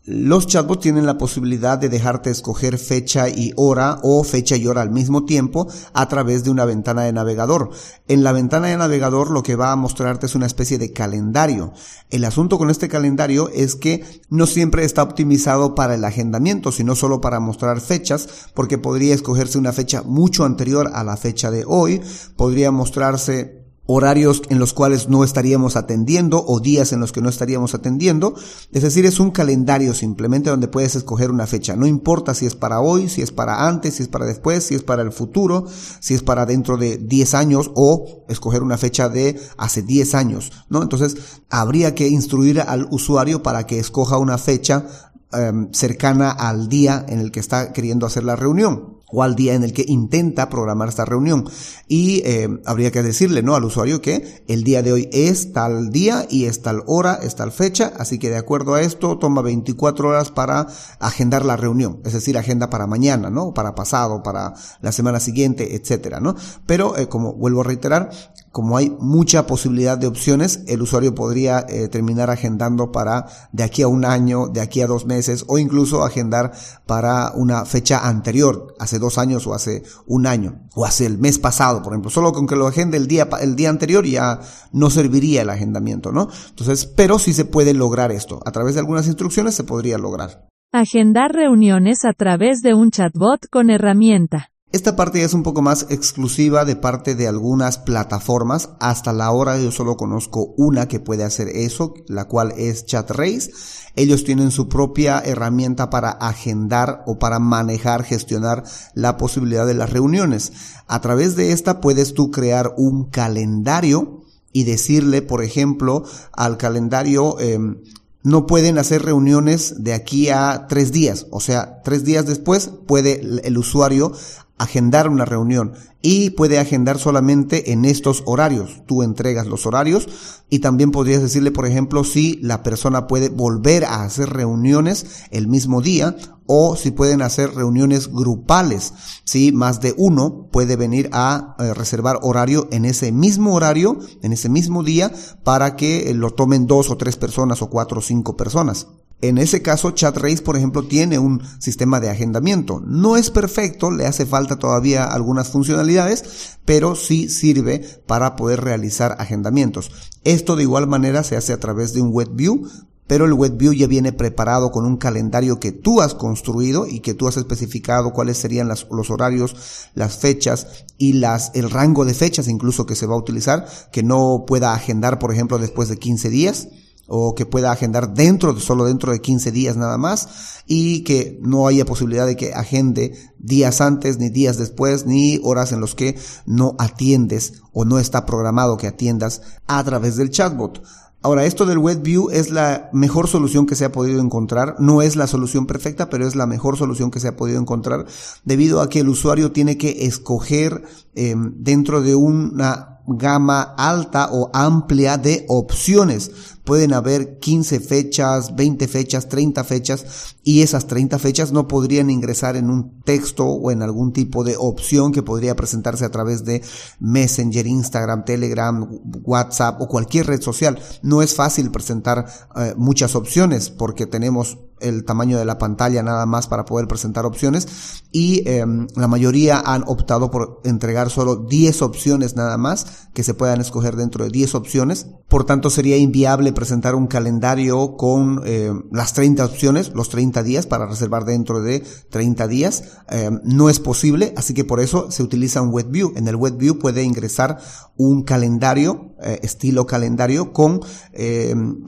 Los 0.04 0.48
chatbots 0.48 0.82
tienen 0.82 1.06
la 1.06 1.20
posibilidad 1.20 1.78
de 1.78 1.88
dejarte 1.88 2.32
escoger 2.32 2.80
fecha 2.80 3.30
y 3.30 3.54
hora 3.56 4.00
o 4.02 4.24
fecha 4.24 4.56
y 4.56 4.66
hora 4.66 4.82
al 4.82 4.90
mismo 4.90 5.26
tiempo 5.26 5.68
a 5.94 6.08
través 6.08 6.44
de 6.44 6.50
una 6.50 6.66
ventana 6.66 7.04
de 7.04 7.14
navegador. 7.14 7.70
En 8.08 8.24
la 8.24 8.32
ventana 8.32 8.70
de 8.70 8.78
navegador 8.78 9.30
lo 9.30 9.44
que 9.44 9.56
va 9.56 9.72
a 9.72 9.76
mostrarte 9.76 10.26
es 10.26 10.34
una 10.34 10.48
especie 10.48 10.80
de 10.80 10.92
calendario. 10.92 11.74
El 12.10 12.26
asunto 12.26 12.58
con 12.58 12.72
este 12.72 12.88
calendario 12.88 13.50
es 13.54 13.76
que 13.76 14.04
no 14.28 14.48
siempre 14.48 14.86
está 14.86 15.04
optimizado 15.04 15.76
para 15.76 15.94
el 15.94 16.04
agendamiento, 16.04 16.72
sino 16.72 16.96
solo 16.96 17.22
para 17.22 17.40
mostrar 17.40 17.80
fechas, 17.80 18.48
porque 18.56 18.80
podría 18.80 19.14
escogerse 19.14 19.60
una 19.60 19.72
fecha 19.72 20.02
mucho 20.02 20.46
anterior 20.46 20.90
a 20.96 21.04
la 21.04 21.16
fecha 21.16 21.52
de 21.52 21.64
hoy, 21.68 22.02
podría 22.36 22.72
mostrarse 22.72 23.61
horarios 23.94 24.42
en 24.50 24.60
los 24.60 24.74
cuales 24.74 25.10
no 25.10 25.24
estaríamos 25.24 25.76
atendiendo 25.76 26.44
o 26.46 26.60
días 26.60 26.94
en 26.94 27.00
los 27.00 27.12
que 27.12 27.22
no 27.22 27.30
estaríamos 27.30 27.74
atendiendo. 27.74 28.36
Es 28.72 28.84
decir, 28.84 29.06
es 29.06 29.20
un 29.20 29.32
calendario 29.32 29.94
simplemente 29.94 30.50
donde 30.50 30.68
puedes 30.68 30.96
escoger 30.96 31.32
una 31.32 31.48
fecha. 31.48 31.76
No 31.76 31.86
importa 31.86 32.34
si 32.34 32.46
es 32.46 32.56
para 32.56 32.80
hoy, 32.82 33.10
si 33.10 33.22
es 33.22 33.32
para 33.32 33.68
antes, 33.68 33.96
si 33.96 34.04
es 34.04 34.10
para 34.10 34.26
después, 34.26 34.64
si 34.64 34.76
es 34.76 34.84
para 34.84 35.02
el 35.02 35.12
futuro, 35.12 35.66
si 36.00 36.14
es 36.14 36.24
para 36.24 36.46
dentro 36.46 36.78
de 36.78 36.98
10 36.98 37.34
años 37.34 37.72
o 37.76 38.26
escoger 38.30 38.64
una 38.64 38.78
fecha 38.78 39.10
de 39.10 39.40
hace 39.58 39.82
10 39.82 40.16
años, 40.16 40.52
¿no? 40.70 40.82
Entonces, 40.82 41.18
habría 41.50 41.96
que 41.96 42.08
instruir 42.08 42.62
al 42.62 42.88
usuario 42.92 43.44
para 43.44 43.66
que 43.66 43.80
escoja 43.80 44.18
una 44.18 44.38
fecha 44.38 45.11
em, 45.34 45.72
cercana 45.72 46.32
al 46.32 46.70
día 46.70 47.06
en 47.08 47.20
el 47.20 47.32
que 47.32 47.40
está 47.40 47.74
queriendo 47.74 48.06
hacer 48.06 48.24
la 48.24 48.36
reunión 48.36 49.02
o 49.12 49.24
al 49.24 49.36
día 49.36 49.54
en 49.54 49.64
el 49.64 49.74
que 49.74 49.86
intenta 49.88 50.50
programar 50.50 50.90
esta 50.90 51.06
reunión. 51.06 51.50
Y 51.88 52.22
eh, 52.26 52.48
habría 52.66 52.92
que 52.92 53.04
decirle 53.04 53.44
¿no? 53.44 53.56
al 53.56 53.66
usuario 53.66 54.02
que 54.02 54.44
el 54.48 54.64
día 54.64 54.82
de 54.82 54.94
hoy 54.94 55.10
es 55.12 55.54
tal 55.54 55.92
día 55.92 56.26
y 56.30 56.46
es 56.46 56.62
tal 56.62 56.84
hora, 56.88 57.20
es 57.22 57.36
tal 57.36 57.52
fecha, 57.52 57.92
así 57.98 58.18
que 58.20 58.30
de 58.30 58.38
acuerdo 58.38 58.74
a 58.74 58.82
esto 58.82 59.18
toma 59.18 59.42
24 59.42 60.10
horas 60.10 60.32
para 60.32 60.68
agendar 61.00 61.46
la 61.46 61.58
reunión, 61.58 62.00
es 62.06 62.14
decir, 62.14 62.38
agenda 62.38 62.70
para 62.70 62.88
mañana, 62.88 63.30
¿no? 63.30 63.54
Para 63.54 63.76
pasado, 63.76 64.24
para 64.24 64.54
la 64.82 64.92
semana 64.92 65.20
siguiente, 65.20 65.76
etcétera, 65.76 66.20
¿no? 66.20 66.36
Pero 66.66 66.98
eh, 66.98 67.08
como 67.08 67.34
vuelvo 67.34 67.62
a 67.62 67.66
reiterar, 67.66 68.12
como 68.52 68.78
hay 68.78 68.90
mucha 69.00 69.48
posibilidad 69.48 69.98
de 69.98 70.08
opciones, 70.08 70.64
el 70.68 70.82
usuario 70.82 71.16
podría 71.16 71.66
eh, 71.70 71.88
terminar 71.88 72.30
agendando 72.30 72.92
para 72.92 73.28
de 73.52 73.64
aquí 73.64 73.82
a 73.82 73.88
un 73.88 74.04
año, 74.04 74.48
de 74.48 74.60
aquí 74.60 74.82
a 74.82 74.88
dos 74.88 75.06
meses 75.06 75.46
o 75.48 75.58
incluso 75.58 76.04
agendar 76.04 76.52
para 76.86 77.32
una 77.34 77.66
fecha 77.66 78.08
anterior, 78.08 78.76
hace 78.80 79.00
dos 79.00 79.18
años 79.18 79.48
o 79.48 79.54
hace 79.54 79.84
un 80.06 80.28
año 80.28 80.68
o 80.76 80.86
hace 80.86 81.06
el 81.06 81.18
mes 81.18 81.40
pasado, 81.40 81.82
por 81.82 81.94
ejemplo. 81.94 82.12
Solo 82.12 82.34
con 82.34 82.46
que 82.46 82.56
lo 82.56 82.68
agende 82.68 82.98
el 82.98 83.08
día, 83.08 83.30
el 83.40 83.56
día 83.56 83.70
anterior 83.70 84.06
ya 84.06 84.42
no 84.74 84.90
serviría 84.90 85.44
el 85.44 85.50
agendamiento, 85.50 86.12
¿no? 86.12 86.28
Entonces, 86.50 86.86
pero 86.86 87.20
sí 87.20 87.34
se 87.34 87.46
puede 87.46 87.74
lograr 87.74 88.12
esto. 88.12 88.42
A 88.46 88.52
través 88.52 88.74
de 88.74 88.82
algunas 88.82 89.08
instrucciones 89.08 89.56
se 89.56 89.64
podría 89.64 89.98
lograr. 89.98 90.48
Agendar 90.74 91.32
reuniones 91.32 92.06
a 92.06 92.14
través 92.14 92.62
de 92.62 92.74
un 92.74 92.92
chatbot 92.92 93.48
con 93.50 93.70
herramienta. 93.70 94.51
Esta 94.72 94.96
parte 94.96 95.22
es 95.22 95.34
un 95.34 95.44
poco 95.44 95.62
más 95.62 95.88
exclusiva 95.90 96.64
de 96.64 96.78
parte 96.78 97.14
de 97.14 97.28
algunas 97.28 97.78
plataformas. 97.78 98.70
Hasta 98.80 99.12
la 99.12 99.30
hora 99.32 99.60
yo 99.60 99.70
solo 99.70 99.98
conozco 99.98 100.54
una 100.56 100.88
que 100.88 101.02
puede 101.02 101.26
hacer 101.26 101.50
eso, 101.50 101.94
la 102.08 102.30
cual 102.30 102.54
es 102.56 102.86
ChatRace. 102.86 103.52
Ellos 103.98 104.24
tienen 104.24 104.50
su 104.50 104.70
propia 104.70 105.20
herramienta 105.20 105.90
para 105.90 106.12
agendar 106.12 107.04
o 107.06 107.20
para 107.20 107.40
manejar, 107.40 108.04
gestionar 108.06 108.64
la 108.94 109.18
posibilidad 109.18 109.68
de 109.68 109.74
las 109.74 109.90
reuniones. 109.90 110.54
A 110.88 111.02
través 111.02 111.36
de 111.36 111.52
esta 111.52 111.82
puedes 111.82 112.14
tú 112.14 112.32
crear 112.32 112.74
un 112.78 113.10
calendario 113.10 114.22
y 114.54 114.64
decirle, 114.64 115.22
por 115.22 115.44
ejemplo, 115.44 116.06
al 116.32 116.58
calendario, 116.58 117.38
em, 117.42 117.82
no 118.24 118.46
pueden 118.46 118.78
hacer 118.78 119.04
reuniones 119.04 119.84
de 119.84 119.94
aquí 119.94 120.30
a 120.30 120.68
tres 120.70 120.94
días. 120.94 121.28
O 121.32 121.42
sea, 121.42 121.82
tres 121.84 122.06
días 122.06 122.26
después 122.26 122.70
puede 122.86 123.22
el 123.44 123.58
usuario 123.58 124.14
agendar 124.62 125.10
una 125.10 125.26
reunión 125.26 125.74
y 126.02 126.32
puede 126.32 126.60
agendar 126.60 127.00
solamente 127.00 127.72
en 127.72 127.86
estos 127.86 128.24
horarios. 128.26 128.82
Tú 128.86 129.04
entregas 129.04 129.48
los 129.48 129.66
horarios 129.66 130.08
y 130.50 130.60
también 130.60 130.92
podrías 130.92 131.22
decirle, 131.22 131.52
por 131.52 131.66
ejemplo, 131.66 132.04
si 132.04 132.40
la 132.42 132.64
persona 132.64 133.08
puede 133.08 133.30
volver 133.30 133.86
a 133.86 134.04
hacer 134.04 134.30
reuniones 134.30 135.26
el 135.32 135.48
mismo 135.48 135.82
día 135.82 136.16
o 136.46 136.76
si 136.76 136.92
pueden 136.92 137.22
hacer 137.22 137.56
reuniones 137.56 138.12
grupales. 138.12 138.94
Si 139.24 139.52
más 139.52 139.82
de 139.82 139.94
uno 139.98 140.50
puede 140.52 140.76
venir 140.76 141.10
a 141.12 141.56
eh, 141.60 141.74
reservar 141.74 142.20
horario 142.22 142.68
en 142.72 142.86
ese 142.86 143.12
mismo 143.12 143.56
horario, 143.56 143.98
en 144.22 144.34
ese 144.34 144.50
mismo 144.50 144.84
día, 144.84 145.12
para 145.44 145.76
que 145.76 146.10
eh, 146.10 146.14
lo 146.14 146.32
tomen 146.32 146.68
dos 146.68 146.90
o 146.90 146.98
tres 146.98 147.16
personas 147.16 147.62
o 147.62 147.70
cuatro 147.70 148.00
o 148.00 148.02
cinco 148.02 148.38
personas. 148.38 148.88
En 149.22 149.38
ese 149.38 149.62
caso, 149.62 149.92
ChatRace, 149.92 150.42
por 150.42 150.58
ejemplo, 150.58 150.84
tiene 150.84 151.20
un 151.20 151.42
sistema 151.60 152.00
de 152.00 152.10
agendamiento. 152.10 152.82
No 152.86 153.18
es 153.18 153.30
perfecto, 153.30 153.92
le 153.92 154.08
hace 154.08 154.26
falta 154.26 154.58
todavía 154.58 155.06
algunas 155.06 155.50
funcionalidades, 155.50 156.58
pero 156.66 156.96
sí 156.96 157.30
sirve 157.30 157.80
para 158.08 158.36
poder 158.36 158.62
realizar 158.62 159.16
agendamientos. 159.20 159.92
Esto 160.24 160.56
de 160.56 160.64
igual 160.64 160.88
manera 160.88 161.24
se 161.24 161.38
hace 161.38 161.54
a 161.54 161.60
través 161.60 161.94
de 161.94 162.02
un 162.02 162.10
WebView, 162.12 162.68
pero 163.06 163.26
el 163.26 163.34
WebView 163.34 163.74
ya 163.74 163.88
viene 163.88 164.12
preparado 164.12 164.72
con 164.72 164.86
un 164.86 164.98
calendario 164.98 165.60
que 165.60 165.72
tú 165.72 166.02
has 166.02 166.16
construido 166.16 166.88
y 166.88 167.02
que 167.02 167.14
tú 167.14 167.28
has 167.28 167.38
especificado 167.38 168.14
cuáles 168.14 168.38
serían 168.38 168.70
los 168.70 169.10
horarios, 169.10 169.56
las 169.94 170.18
fechas 170.18 170.86
y 170.98 171.22
el 171.54 171.70
rango 171.70 172.06
de 172.06 172.14
fechas 172.14 172.48
incluso 172.48 172.86
que 172.86 172.96
se 172.96 173.06
va 173.06 173.14
a 173.14 173.20
utilizar, 173.20 173.68
que 173.92 174.02
no 174.02 174.46
pueda 174.48 174.74
agendar, 174.74 175.20
por 175.20 175.32
ejemplo, 175.32 175.60
después 175.60 175.90
de 175.90 175.98
15 175.98 176.30
días 176.30 176.70
o 177.08 177.36
que 177.36 177.46
pueda 177.46 177.72
agendar 177.72 178.14
dentro, 178.14 178.58
solo 178.60 178.86
dentro 178.86 179.12
de 179.12 179.22
15 179.22 179.52
días 179.52 179.76
nada 179.76 179.98
más 179.98 180.64
y 180.66 181.04
que 181.04 181.40
no 181.42 181.68
haya 181.68 181.86
posibilidad 181.86 182.26
de 182.26 182.36
que 182.36 182.54
agende 182.54 183.14
días 183.38 183.82
antes, 183.82 184.18
ni 184.18 184.30
días 184.30 184.58
después, 184.58 185.06
ni 185.06 185.40
horas 185.44 185.72
en 185.72 185.82
los 185.82 185.96
que 185.96 186.18
no 186.46 186.76
atiendes 186.80 187.62
o 187.74 187.86
no 187.86 188.00
está 188.00 188.26
programado 188.26 188.78
que 188.78 188.88
atiendas 188.88 189.42
a 189.68 189.84
través 189.84 190.16
del 190.16 190.30
chatbot. 190.30 190.82
Ahora, 191.24 191.46
esto 191.46 191.68
del 191.68 191.78
WebView 191.78 192.32
es 192.32 192.50
la 192.50 192.90
mejor 192.94 193.28
solución 193.28 193.68
que 193.68 193.76
se 193.76 193.86
ha 193.86 193.92
podido 193.92 194.22
encontrar. 194.22 194.76
No 194.80 195.04
es 195.04 195.16
la 195.16 195.28
solución 195.28 195.68
perfecta, 195.68 196.10
pero 196.10 196.26
es 196.26 196.36
la 196.36 196.48
mejor 196.48 196.78
solución 196.78 197.12
que 197.12 197.20
se 197.20 197.28
ha 197.28 197.36
podido 197.36 197.60
encontrar 197.60 198.08
debido 198.44 198.82
a 198.82 198.90
que 198.90 199.02
el 199.02 199.10
usuario 199.10 199.52
tiene 199.52 199.78
que 199.78 200.08
escoger 200.08 200.84
eh, 201.14 201.36
dentro 201.38 202.02
de 202.02 202.16
una 202.16 203.01
gama 203.18 203.62
alta 203.78 204.30
o 204.32 204.50
amplia 204.54 205.18
de 205.18 205.46
opciones. 205.48 206.32
Pueden 206.64 206.94
haber 206.94 207.40
15 207.40 207.80
fechas, 207.80 208.56
20 208.56 208.88
fechas, 208.88 209.28
30 209.28 209.64
fechas 209.64 210.36
y 210.44 210.62
esas 210.62 210.88
30 210.88 211.18
fechas 211.20 211.52
no 211.52 211.68
podrían 211.68 212.10
ingresar 212.10 212.56
en 212.56 212.70
un 212.70 213.02
texto 213.02 213.46
o 213.46 213.72
en 213.72 213.82
algún 213.82 214.14
tipo 214.14 214.44
de 214.44 214.56
opción 214.58 215.12
que 215.12 215.24
podría 215.24 215.56
presentarse 215.56 216.06
a 216.06 216.12
través 216.12 216.46
de 216.46 216.62
Messenger, 217.00 217.66
Instagram, 217.66 218.26
Telegram, 218.26 218.88
WhatsApp 219.24 219.82
o 219.82 219.88
cualquier 219.88 220.28
red 220.28 220.42
social. 220.42 220.80
No 221.02 221.22
es 221.22 221.36
fácil 221.36 221.72
presentar 221.72 222.26
eh, 222.56 222.74
muchas 222.78 223.16
opciones 223.16 223.70
porque 223.70 224.06
tenemos 224.06 224.58
el 224.82 225.06
tamaño 225.06 225.38
de 225.38 225.46
la 225.46 225.58
pantalla 225.58 226.04
nada 226.04 226.26
más 226.26 226.48
para 226.48 226.66
poder 226.66 226.88
presentar 226.88 227.26
opciones 227.26 228.02
y 228.12 228.48
em, 228.48 228.88
la 228.96 229.08
mayoría 229.08 229.62
han 229.66 229.84
optado 229.88 230.32
por 230.32 230.62
entregar 230.66 231.10
solo 231.10 231.38
10 231.38 231.82
opciones 231.82 232.36
nada 232.36 232.58
más 232.58 233.08
que 233.14 233.24
se 233.24 233.34
puedan 233.34 233.62
escoger 233.62 233.96
dentro 233.96 234.26
de 234.26 234.32
10 234.32 234.56
opciones. 234.56 235.08
Por 235.30 235.46
tanto, 235.46 235.70
sería 235.70 235.98
inviable 235.98 236.52
presentar 236.52 236.96
un 236.96 237.08
calendario 237.08 237.96
con 237.96 238.42
em, 238.46 238.84
las 238.92 239.14
30 239.14 239.46
opciones, 239.46 239.92
los 239.96 240.10
30 240.10 240.44
días 240.44 240.66
para 240.66 240.88
reservar 240.88 241.24
dentro 241.24 241.62
de 241.62 241.84
30 242.10 242.48
días. 242.48 242.84
Em, 243.10 243.40
no 243.46 243.70
es 243.70 243.80
posible, 243.80 244.34
así 244.36 244.54
que 244.54 244.66
por 244.66 244.82
eso 244.82 245.10
se 245.10 245.24
utiliza 245.24 245.62
un 245.62 245.74
WebView. 245.74 246.14
En 246.16 246.28
el 246.28 246.36
WebView 246.36 246.80
puede 246.80 247.04
ingresar 247.04 247.60
un 247.96 248.24
calendario, 248.24 249.14
eh, 249.22 249.40
estilo 249.44 249.86
calendario, 249.86 250.52
con, 250.52 250.82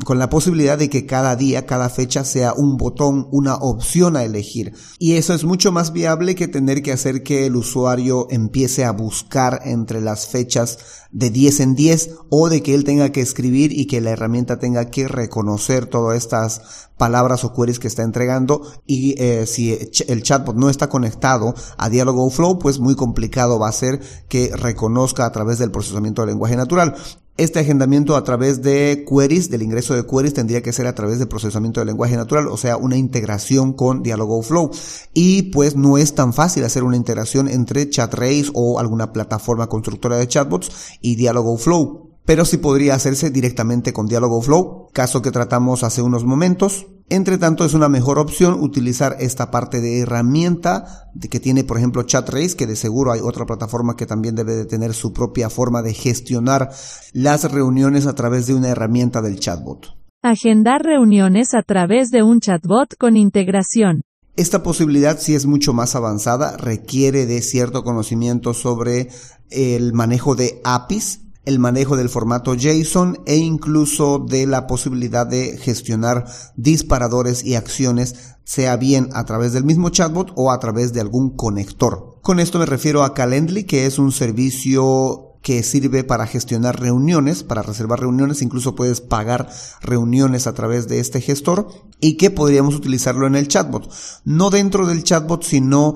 con 0.05 0.19
la 0.19 0.29
posibilidad 0.29 0.77
de 0.77 0.89
que 0.89 1.05
cada 1.05 1.35
día, 1.35 1.65
cada 1.65 1.89
fecha 1.89 2.23
sea 2.23 2.53
un 2.53 2.77
botón, 2.83 3.29
una 3.31 3.55
opción 3.55 4.17
a 4.17 4.23
elegir. 4.23 4.73
Y 4.99 5.13
eso 5.13 5.33
es 5.33 5.45
mucho 5.45 5.71
más 5.71 5.93
viable 5.93 6.35
que 6.35 6.49
tener 6.49 6.83
que 6.83 6.91
hacer 6.91 7.23
que 7.23 7.45
el 7.45 7.55
usuario 7.55 8.27
empiece 8.29 8.83
a 8.83 8.91
buscar 8.91 9.61
entre 9.63 10.01
las 10.01 10.27
fechas 10.27 10.77
de 11.13 11.29
10 11.29 11.59
en 11.61 11.75
10 11.75 12.09
o 12.29 12.49
de 12.49 12.61
que 12.61 12.73
él 12.73 12.83
tenga 12.83 13.11
que 13.11 13.21
escribir 13.21 13.71
y 13.71 13.85
que 13.85 14.01
la 14.01 14.09
herramienta 14.09 14.59
tenga 14.59 14.89
que 14.89 15.07
reconocer 15.07 15.85
todas 15.85 16.17
estas 16.17 16.89
palabras 16.97 17.43
o 17.43 17.53
queries 17.53 17.79
que 17.79 17.87
está 17.87 18.03
entregando 18.03 18.61
y 18.85 19.15
eh, 19.21 19.45
si 19.45 19.77
el 20.07 20.23
chatbot 20.23 20.55
no 20.55 20.69
está 20.69 20.89
conectado 20.89 21.53
a 21.77 21.89
Dialogoflow 21.89 22.59
pues 22.59 22.79
muy 22.79 22.95
complicado 22.95 23.59
va 23.59 23.69
a 23.69 23.73
ser 23.73 24.01
que 24.27 24.51
reconozca 24.55 25.25
a 25.25 25.31
través 25.31 25.59
del 25.59 25.71
procesamiento 25.71 26.21
del 26.21 26.31
lenguaje 26.31 26.55
natural. 26.55 26.95
Este 27.35 27.59
agendamiento 27.59 28.15
a 28.15 28.23
través 28.23 28.61
de 28.61 29.07
queries, 29.09 29.49
del 29.49 29.63
ingreso 29.63 29.95
de 29.95 30.05
queries, 30.05 30.35
tendría 30.35 30.61
que 30.61 30.71
ser 30.71 30.85
a 30.85 30.93
través 30.93 31.17
del 31.17 31.27
procesamiento 31.27 31.79
del 31.79 31.87
lenguaje 31.87 32.15
natural, 32.15 32.47
o 32.47 32.57
sea, 32.57 32.77
una 32.77 32.95
integración 32.95 33.73
con 33.73 34.03
Dialogoflow. 34.03 34.69
Y 35.15 35.41
pues 35.51 35.75
no 35.75 35.97
es 35.97 36.13
tan 36.13 36.31
fácil 36.31 36.63
hacer 36.63 36.83
una 36.83 36.95
integración 36.95 37.47
entre 37.47 37.89
ChatRace 37.89 38.51
o 38.53 38.79
alguna 38.79 39.13
plataforma 39.13 39.65
constructora 39.65 40.17
de 40.17 40.27
chatbots 40.27 40.69
y 41.03 41.15
Dialogoflow 41.15 42.03
pero 42.25 42.45
sí 42.45 42.57
podría 42.57 42.95
hacerse 42.95 43.29
directamente 43.31 43.91
con 43.91 44.07
Dialogoflow, 44.07 44.89
caso 44.93 45.21
que 45.21 45.31
tratamos 45.31 45.83
hace 45.83 46.01
unos 46.01 46.23
momentos. 46.23 46.87
Entre 47.09 47.37
tanto, 47.37 47.65
es 47.65 47.73
una 47.73 47.89
mejor 47.89 48.17
opción 48.17 48.61
utilizar 48.61 49.17
esta 49.19 49.51
parte 49.51 49.81
de 49.81 49.99
herramienta 49.99 51.09
que 51.29 51.41
tiene, 51.41 51.65
por 51.65 51.77
ejemplo, 51.77 52.03
ChatRace, 52.03 52.55
que 52.55 52.65
de 52.65 52.77
seguro 52.77 53.11
hay 53.11 53.19
otra 53.19 53.45
plataforma 53.45 53.97
que 53.97 54.05
también 54.05 54.35
debe 54.35 54.55
de 54.55 54.65
tener 54.65 54.93
su 54.93 55.11
propia 55.11 55.49
forma 55.49 55.81
de 55.81 55.93
gestionar 55.93 56.69
las 57.11 57.51
reuniones 57.51 58.07
a 58.07 58.15
través 58.15 58.47
de 58.47 58.55
una 58.55 58.69
herramienta 58.69 59.21
del 59.21 59.39
chatbot. 59.39 59.97
Agendar 60.23 60.81
reuniones 60.81 61.53
a 61.53 61.61
través 61.61 62.09
de 62.09 62.23
un 62.23 62.39
chatbot 62.39 62.95
con 62.97 63.17
integración. 63.17 64.03
Esta 64.35 64.63
posibilidad, 64.63 65.19
si 65.19 65.35
es 65.35 65.45
mucho 65.45 65.73
más 65.73 65.95
avanzada, 65.95 66.57
requiere 66.57 67.25
de 67.25 67.41
cierto 67.41 67.83
conocimiento 67.83 68.53
sobre 68.53 69.09
el 69.51 69.93
manejo 69.93 70.35
de 70.35 70.59
APIs 70.63 71.19
el 71.45 71.59
manejo 71.59 71.97
del 71.97 72.09
formato 72.09 72.55
JSON 72.55 73.19
e 73.25 73.35
incluso 73.37 74.19
de 74.19 74.47
la 74.47 74.65
posibilidad 74.67 75.27
de 75.27 75.57
gestionar 75.57 76.25
disparadores 76.55 77.43
y 77.43 77.55
acciones, 77.55 78.35
sea 78.45 78.77
bien 78.77 79.09
a 79.13 79.25
través 79.25 79.53
del 79.53 79.65
mismo 79.65 79.89
chatbot 79.89 80.31
o 80.35 80.51
a 80.51 80.59
través 80.59 80.93
de 80.93 81.01
algún 81.01 81.35
conector. 81.35 82.19
Con 82.21 82.39
esto 82.39 82.59
me 82.59 82.65
refiero 82.65 83.03
a 83.03 83.13
Calendly, 83.13 83.65
que 83.65 83.85
es 83.85 83.99
un 83.99 84.11
servicio 84.11 85.32
que 85.43 85.61
sirve 85.61 86.05
para 86.05 86.25
gestionar 86.25 86.79
reuniones, 86.79 87.43
para 87.43 87.61
reservar 87.61 87.99
reuniones, 87.99 88.41
incluso 88.41 88.75
puedes 88.75 89.01
pagar 89.01 89.49
reuniones 89.81 90.47
a 90.47 90.53
través 90.53 90.87
de 90.87 91.01
este 91.01 91.19
gestor 91.19 91.67
y 91.99 92.15
que 92.15 92.31
podríamos 92.31 92.75
utilizarlo 92.75 93.27
en 93.27 93.35
el 93.35 93.49
chatbot. 93.49 93.91
No 94.23 94.49
dentro 94.49 94.87
del 94.87 95.03
chatbot, 95.03 95.43
sino 95.43 95.95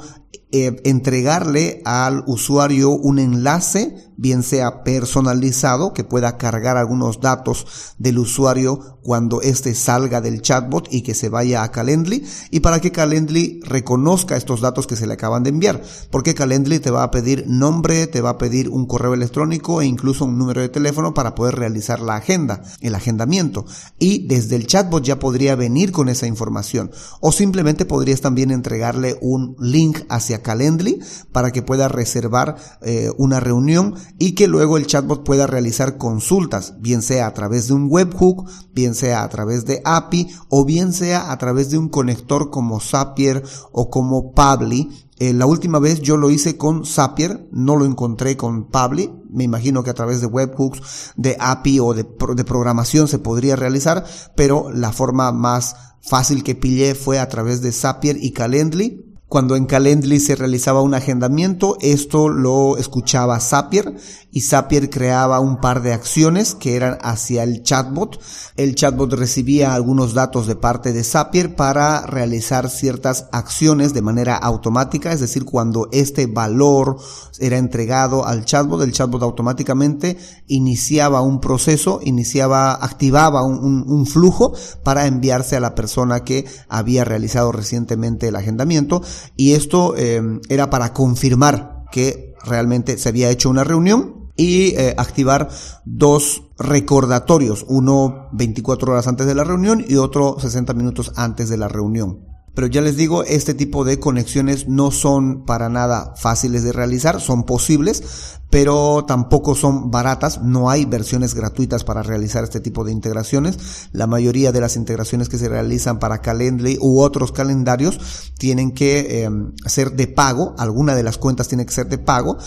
eh, 0.51 0.81
entregarle 0.85 1.81
al 1.83 2.23
usuario 2.25 2.91
un 2.91 3.19
enlace 3.19 4.07
bien 4.17 4.43
sea 4.43 4.83
personalizado, 4.83 5.93
que 5.93 6.03
pueda 6.03 6.37
cargar 6.37 6.75
algunos 6.75 7.21
datos 7.21 7.95
del 7.99 8.17
usuario 8.17 8.97
cuando 9.03 9.41
éste 9.41 9.73
salga 9.75 10.19
del 10.21 10.41
chatbot 10.41 10.87
y 10.91 11.01
que 11.01 11.13
se 11.13 11.29
vaya 11.29 11.63
a 11.63 11.71
Calendly, 11.71 12.25
y 12.51 12.59
para 12.59 12.81
que 12.81 12.91
Calendly 12.91 13.61
reconozca 13.63 14.35
estos 14.35 14.59
datos 14.59 14.87
que 14.87 14.95
se 14.95 15.07
le 15.07 15.13
acaban 15.13 15.43
de 15.43 15.51
enviar, 15.51 15.81
porque 16.11 16.33
Calendly 16.33 16.79
te 16.79 16.91
va 16.91 17.03
a 17.03 17.11
pedir 17.11 17.45
nombre, 17.47 18.07
te 18.07 18.21
va 18.21 18.31
a 18.31 18.37
pedir 18.37 18.69
un 18.69 18.87
correo 18.87 19.13
electrónico 19.13 19.81
e 19.81 19.85
incluso 19.85 20.25
un 20.25 20.37
número 20.37 20.61
de 20.61 20.69
teléfono 20.69 21.13
para 21.13 21.35
poder 21.35 21.55
realizar 21.55 22.01
la 22.01 22.15
agenda, 22.15 22.63
el 22.81 22.95
agendamiento, 22.95 23.65
y 23.99 24.27
desde 24.27 24.55
el 24.55 24.67
chatbot 24.67 25.03
ya 25.03 25.19
podría 25.19 25.55
venir 25.55 25.91
con 25.91 26.09
esa 26.09 26.25
información, 26.25 26.91
o 27.21 27.31
simplemente 27.31 27.85
podrías 27.85 28.21
también 28.21 28.51
entregarle 28.51 29.17
un 29.21 29.55
link 29.59 29.99
hacia 30.17 30.41
Calendly 30.41 30.99
para 31.31 31.51
que 31.51 31.61
pueda 31.61 31.87
reservar 31.87 32.57
eh, 32.81 33.09
una 33.17 33.39
reunión 33.39 33.95
y 34.19 34.33
que 34.33 34.47
luego 34.47 34.77
el 34.77 34.87
chatbot 34.87 35.23
pueda 35.23 35.47
realizar 35.47 35.97
consultas, 35.97 36.75
bien 36.79 37.01
sea 37.01 37.27
a 37.27 37.33
través 37.33 37.67
de 37.67 37.73
un 37.73 37.87
webhook, 37.89 38.49
bien 38.73 38.95
sea 38.95 39.23
a 39.23 39.29
través 39.29 39.65
de 39.65 39.81
API 39.85 40.27
o 40.49 40.65
bien 40.65 40.93
sea 40.93 41.31
a 41.31 41.37
través 41.37 41.69
de 41.69 41.77
un 41.77 41.89
conector 41.89 42.49
como 42.49 42.79
Zapier 42.79 43.43
o 43.71 43.89
como 43.89 44.33
Pabli. 44.33 44.89
Eh, 45.19 45.33
la 45.33 45.47
última 45.47 45.79
vez 45.79 46.01
yo 46.01 46.15
lo 46.15 46.29
hice 46.29 46.57
con 46.57 46.85
Zapier, 46.85 47.47
no 47.51 47.75
lo 47.75 47.85
encontré 47.85 48.37
con 48.37 48.69
Pabli. 48.69 49.11
Me 49.29 49.43
imagino 49.43 49.83
que 49.83 49.89
a 49.89 49.95
través 49.95 50.21
de 50.21 50.27
webhooks, 50.27 51.13
de 51.15 51.35
API 51.39 51.79
o 51.79 51.93
de, 51.93 52.03
de 52.03 52.43
programación 52.43 53.07
se 53.07 53.19
podría 53.19 53.55
realizar, 53.55 54.05
pero 54.35 54.71
la 54.71 54.91
forma 54.91 55.31
más 55.31 55.75
fácil 56.01 56.43
que 56.43 56.55
pillé 56.55 56.95
fue 56.95 57.19
a 57.19 57.27
través 57.27 57.61
de 57.61 57.71
Zapier 57.71 58.17
y 58.21 58.31
Calendly 58.31 59.06
cuando 59.29 59.57
en 59.57 59.65
Calendly 59.65 60.21
se 60.21 60.37
realizaba 60.37 60.81
un 60.81 60.93
agendamiento, 60.93 61.77
esto 61.81 62.29
lo 62.29 62.77
escuchaba 62.77 63.41
Zapier 63.41 63.93
y 64.31 64.41
Zapier 64.41 64.89
creaba 64.89 65.41
un 65.41 65.59
par 65.59 65.81
de 65.81 65.91
acciones 65.91 66.55
que 66.55 66.77
eran 66.77 66.97
hacia 67.01 67.43
el 67.43 67.61
chatbot. 67.61 68.21
El 68.55 68.75
chatbot 68.75 69.11
recibía 69.13 69.73
algunos 69.73 70.13
datos 70.13 70.47
de 70.47 70.55
parte 70.55 70.93
de 70.93 71.03
Zapier 71.03 71.55
para 71.55 72.05
realizar 72.05 72.69
ciertas 72.69 73.27
acciones 73.33 73.93
de 73.93 74.01
manera 74.01 74.37
automática, 74.37 75.11
es 75.11 75.19
decir, 75.19 75.43
cuando 75.43 75.89
este 75.91 76.27
valor 76.27 76.97
era 77.39 77.57
entregado 77.57 78.25
al 78.25 78.45
chatbot, 78.45 78.81
el 78.81 78.93
chatbot 78.93 79.23
automáticamente 79.23 80.17
iniciaba 80.47 81.21
un 81.21 81.41
proceso, 81.41 81.99
iniciaba, 82.01 82.73
activaba 82.75 83.43
un, 83.43 83.83
un 83.87 84.05
flujo 84.05 84.53
para 84.83 85.05
enviarse 85.05 85.57
a 85.57 85.61
la 85.61 85.75
persona 85.75 86.23
que 86.23 86.45
había 86.69 87.03
realizado 87.03 87.51
recientemente 87.51 88.29
el 88.29 88.35
agendamiento 88.37 89.01
y 89.35 89.53
esto 89.53 89.95
eh, 89.97 90.21
era 90.49 90.69
para 90.69 90.93
confirmar 90.93 91.83
que 91.91 92.35
realmente 92.43 92.97
se 92.97 93.09
había 93.09 93.29
hecho 93.29 93.49
una 93.49 93.63
reunión 93.63 94.31
y 94.35 94.75
eh, 94.75 94.93
activar 94.97 95.49
dos 95.83 96.43
recordatorios, 96.59 97.65
uno 97.67 98.29
24 98.33 98.91
horas 98.91 99.07
antes 99.07 99.25
de 99.25 99.35
la 99.35 99.43
reunión 99.43 99.83
y 99.85 99.95
otro 99.95 100.37
60 100.39 100.73
minutos 100.73 101.11
antes 101.15 101.49
de 101.49 101.57
la 101.57 101.67
reunión. 101.67 102.36
Pero 102.57 102.65
ya 102.65 102.81
les 102.81 102.97
digo, 102.97 103.23
este 103.23 103.53
tipo 103.53 103.85
de 103.85 103.99
conexiones 103.99 104.67
no 104.67 104.89
son 104.89 105.45
para 105.45 105.69
nada 105.69 106.15
fáciles 106.17 106.63
de 106.63 106.71
realizar, 106.71 107.21
son 107.21 107.43
posibles, 107.43 108.01
pero 108.49 109.05
tampoco 109.07 109.53
son 109.53 109.91
baratas, 109.91 110.41
no 110.41 110.71
hay 110.71 110.85
versiones 110.85 111.35
gratuitas 111.35 111.83
para 111.83 112.01
realizar 112.01 112.43
este 112.43 112.59
tipo 112.59 112.83
de 112.83 112.91
integraciones. 112.91 113.89
La 113.91 114.07
mayoría 114.07 114.51
de 114.51 114.59
las 114.59 114.75
integraciones 114.75 115.29
que 115.29 115.37
se 115.37 115.49
realizan 115.49 115.99
para 115.99 116.23
Calendly 116.23 116.79
u 116.81 116.99
otros 117.01 117.31
calendarios 117.31 117.99
tienen 118.39 118.71
que 118.71 119.23
eh, 119.25 119.29
ser 119.67 119.91
de 119.91 120.07
pago, 120.07 120.55
alguna 120.57 120.95
de 120.95 121.03
las 121.03 121.19
cuentas 121.19 121.47
tiene 121.47 121.63
que 121.63 121.73
ser 121.73 121.89
de 121.89 121.99
pago, 121.99 122.39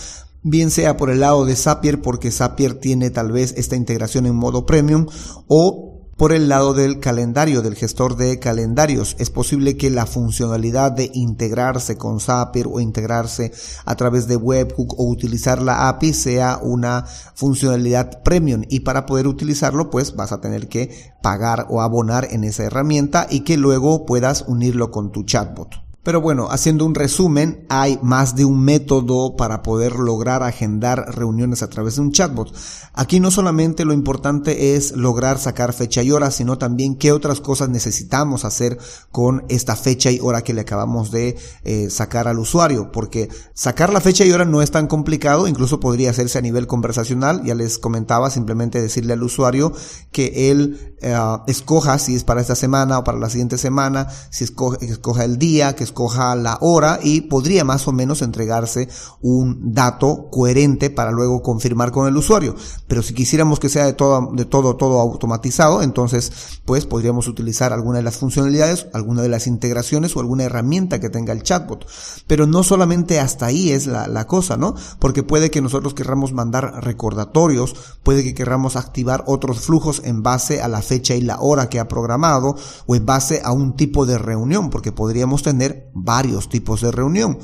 bien 0.43 0.73
sea 0.73 0.97
por 0.97 1.11
el 1.11 1.21
lado 1.21 1.45
de 1.45 1.55
Zapier 1.55 2.03
porque 2.03 2.33
Zapier 2.33 2.75
tiene 2.75 3.11
tal 3.11 3.31
vez 3.31 3.55
esta 3.57 3.77
integración 3.77 4.27
en 4.27 4.35
modo 4.35 4.67
premium 4.67 5.07
o 5.47 5.90
por 6.21 6.35
el 6.35 6.51
lado 6.51 6.75
del 6.75 7.01
calendario, 7.01 7.63
del 7.63 7.77
gestor 7.77 8.15
de 8.15 8.39
calendarios. 8.39 9.17
Es 9.19 9.31
posible 9.31 9.79
que 9.79 9.89
la 9.89 10.05
funcionalidad 10.05 10.93
de 10.93 11.11
integrarse 11.15 11.97
con 11.97 12.21
Zapier 12.21 12.67
o 12.71 12.79
integrarse 12.79 13.53
a 13.87 13.97
través 13.97 14.29
de 14.29 14.37
Webhook 14.37 15.01
o 15.01 15.09
utilizar 15.09 15.63
la 15.63 15.89
API 15.89 16.13
sea 16.13 16.61
una 16.63 17.07
funcionalidad 17.35 18.23
premium 18.23 18.65
y 18.69 18.81
para 18.81 19.07
poder 19.07 19.29
utilizarlo 19.29 19.89
pues 19.89 20.15
vas 20.15 20.33
a 20.33 20.43
tener 20.43 20.69
que 20.69 21.15
pagar 21.23 21.65
o 21.71 21.81
abonar 21.81 22.29
en 22.31 22.45
esa 22.45 22.65
herramienta 22.65 23.27
y 23.31 23.41
que 23.41 23.57
luego 23.57 24.05
puedas 24.05 24.45
unirlo 24.47 24.91
con 24.91 25.13
tu 25.13 25.23
chatbot. 25.23 25.90
Pero 26.03 26.23
bueno, 26.23 26.49
haciendo 26.51 26.87
un 26.87 26.95
resumen, 26.95 27.67
hay 27.69 27.99
más 28.03 28.35
de 28.35 28.47
un 28.47 28.65
método 28.65 29.37
para 29.37 29.63
poder 29.63 29.97
lograr 29.97 30.43
agendar 30.43 31.15
reuniones 31.15 31.63
a 31.63 31.69
través 31.69 31.97
de 31.97 32.01
un 32.01 32.13
chatbot. 32.13 32.55
Aquí 32.95 33.21
no 33.21 33.31
solamente 33.31 33.85
lo 33.85 33.93
importante 33.93 34.75
es 34.75 34.93
lograr 34.93 35.39
sacar 35.39 35.75
fecha 35.75 36.03
y 36.03 36.11
hora, 36.11 36.31
sino 36.31 36.57
también 36.57 36.97
qué 36.97 37.13
otras 37.13 37.43
cosas 37.43 37.69
necesitamos 37.69 38.47
hacer 38.47 38.79
con 39.11 39.45
esta 39.51 39.77
fecha 39.77 40.11
y 40.11 40.21
hora 40.21 40.41
que 40.41 40.55
le 40.55 40.63
acabamos 40.63 41.11
de 41.11 41.37
eh, 41.65 41.91
sacar 41.91 42.29
al 42.29 42.39
usuario, 42.39 42.91
porque 42.93 43.29
sacar 43.53 43.93
la 43.93 44.01
fecha 44.01 44.25
y 44.25 44.33
hora 44.33 44.47
no 44.47 44.63
es 44.63 44.71
tan 44.71 44.87
complicado, 44.87 45.49
incluso 45.49 45.81
podría 45.81 46.11
hacerse 46.11 46.39
a 46.39 46.43
nivel 46.43 46.67
conversacional, 46.67 47.45
ya 47.45 47.55
les 47.55 47.79
comentaba, 47.79 48.31
simplemente 48.31 48.81
decirle 48.81 49.13
al 49.13 49.23
usuario 49.23 49.73
que 50.13 50.51
él 50.51 50.97
eh, 51.03 51.15
escoja 51.47 51.99
si 51.99 52.15
es 52.15 52.25
para 52.25 52.41
esta 52.41 52.55
semana 52.55 52.99
o 52.99 53.05
para 53.05 53.19
la 53.19 53.29
siguiente 53.29 53.59
semana, 53.59 54.09
si 54.31 54.45
escoge, 54.45 54.85
escoja 54.87 55.25
el 55.25 55.39
día, 55.39 55.75
que 55.75 55.90
escoja 55.91 56.35
la 56.35 56.59
hora 56.61 56.99
y 57.03 57.23
podría 57.23 57.65
más 57.65 57.87
o 57.89 57.93
menos 57.93 58.23
entregarse 58.23 58.89
un 59.21 59.75
dato 59.75 60.29
coherente 60.31 60.91
para 60.91 61.11
luego 61.11 61.43
confirmar 61.43 61.91
con 61.91 62.07
el 62.09 62.17
usuario. 62.17 62.55
Pero 62.87 63.03
si 63.03 63.13
quisiéramos 63.15 63.61
que 63.61 63.69
sea 63.69 63.85
de 63.85 63.93
todo, 63.93 64.31
de 64.33 64.45
todo, 64.45 64.77
todo 64.77 65.01
automatizado, 65.01 65.83
entonces 65.83 66.61
pues 66.65 66.87
podríamos 66.87 67.29
utilizar 67.29 67.73
alguna 67.73 67.99
de 67.99 68.05
las 68.05 68.17
funcionalidades, 68.17 68.87
alguna 68.93 69.23
de 69.23 69.29
las 69.29 69.47
integraciones 69.47 70.17
o 70.17 70.21
alguna 70.21 70.45
herramienta 70.45 71.01
que 71.01 71.11
tenga 71.11 71.33
el 71.33 71.43
chatbot. 71.43 71.87
Pero 72.27 72.47
no 72.47 72.63
solamente 72.63 73.21
hasta 73.21 73.47
ahí 73.47 73.71
es 73.71 73.87
la, 73.87 74.07
la 74.07 74.27
cosa, 74.27 74.57
¿no? 74.57 74.75
Porque 74.99 75.23
puede 75.23 75.51
que 75.51 75.61
nosotros 75.61 75.95
querramos 75.95 76.33
mandar 76.33 76.85
recordatorios, 76.85 77.75
puede 78.03 78.23
que 78.23 78.35
queramos 78.35 78.77
activar 78.77 79.25
otros 79.27 79.61
flujos 79.61 80.03
en 80.05 80.23
base 80.23 80.63
a 80.63 80.69
la 80.69 80.83
fecha 80.83 81.15
y 81.15 81.21
la 81.21 81.41
hora 81.41 81.69
que 81.69 81.81
ha 81.81 81.89
programado 81.89 82.57
o 82.87 82.95
en 82.95 83.05
base 83.07 83.41
a 83.45 83.53
un 83.53 83.77
tipo 83.77 84.07
de 84.07 84.19
reunión, 84.19 84.71
porque 84.71 84.93
podríamos 84.93 85.43
tener 85.43 85.80
varios 85.95 86.49
tipos 86.49 86.81
de 86.81 86.93
reunión. 86.93 87.39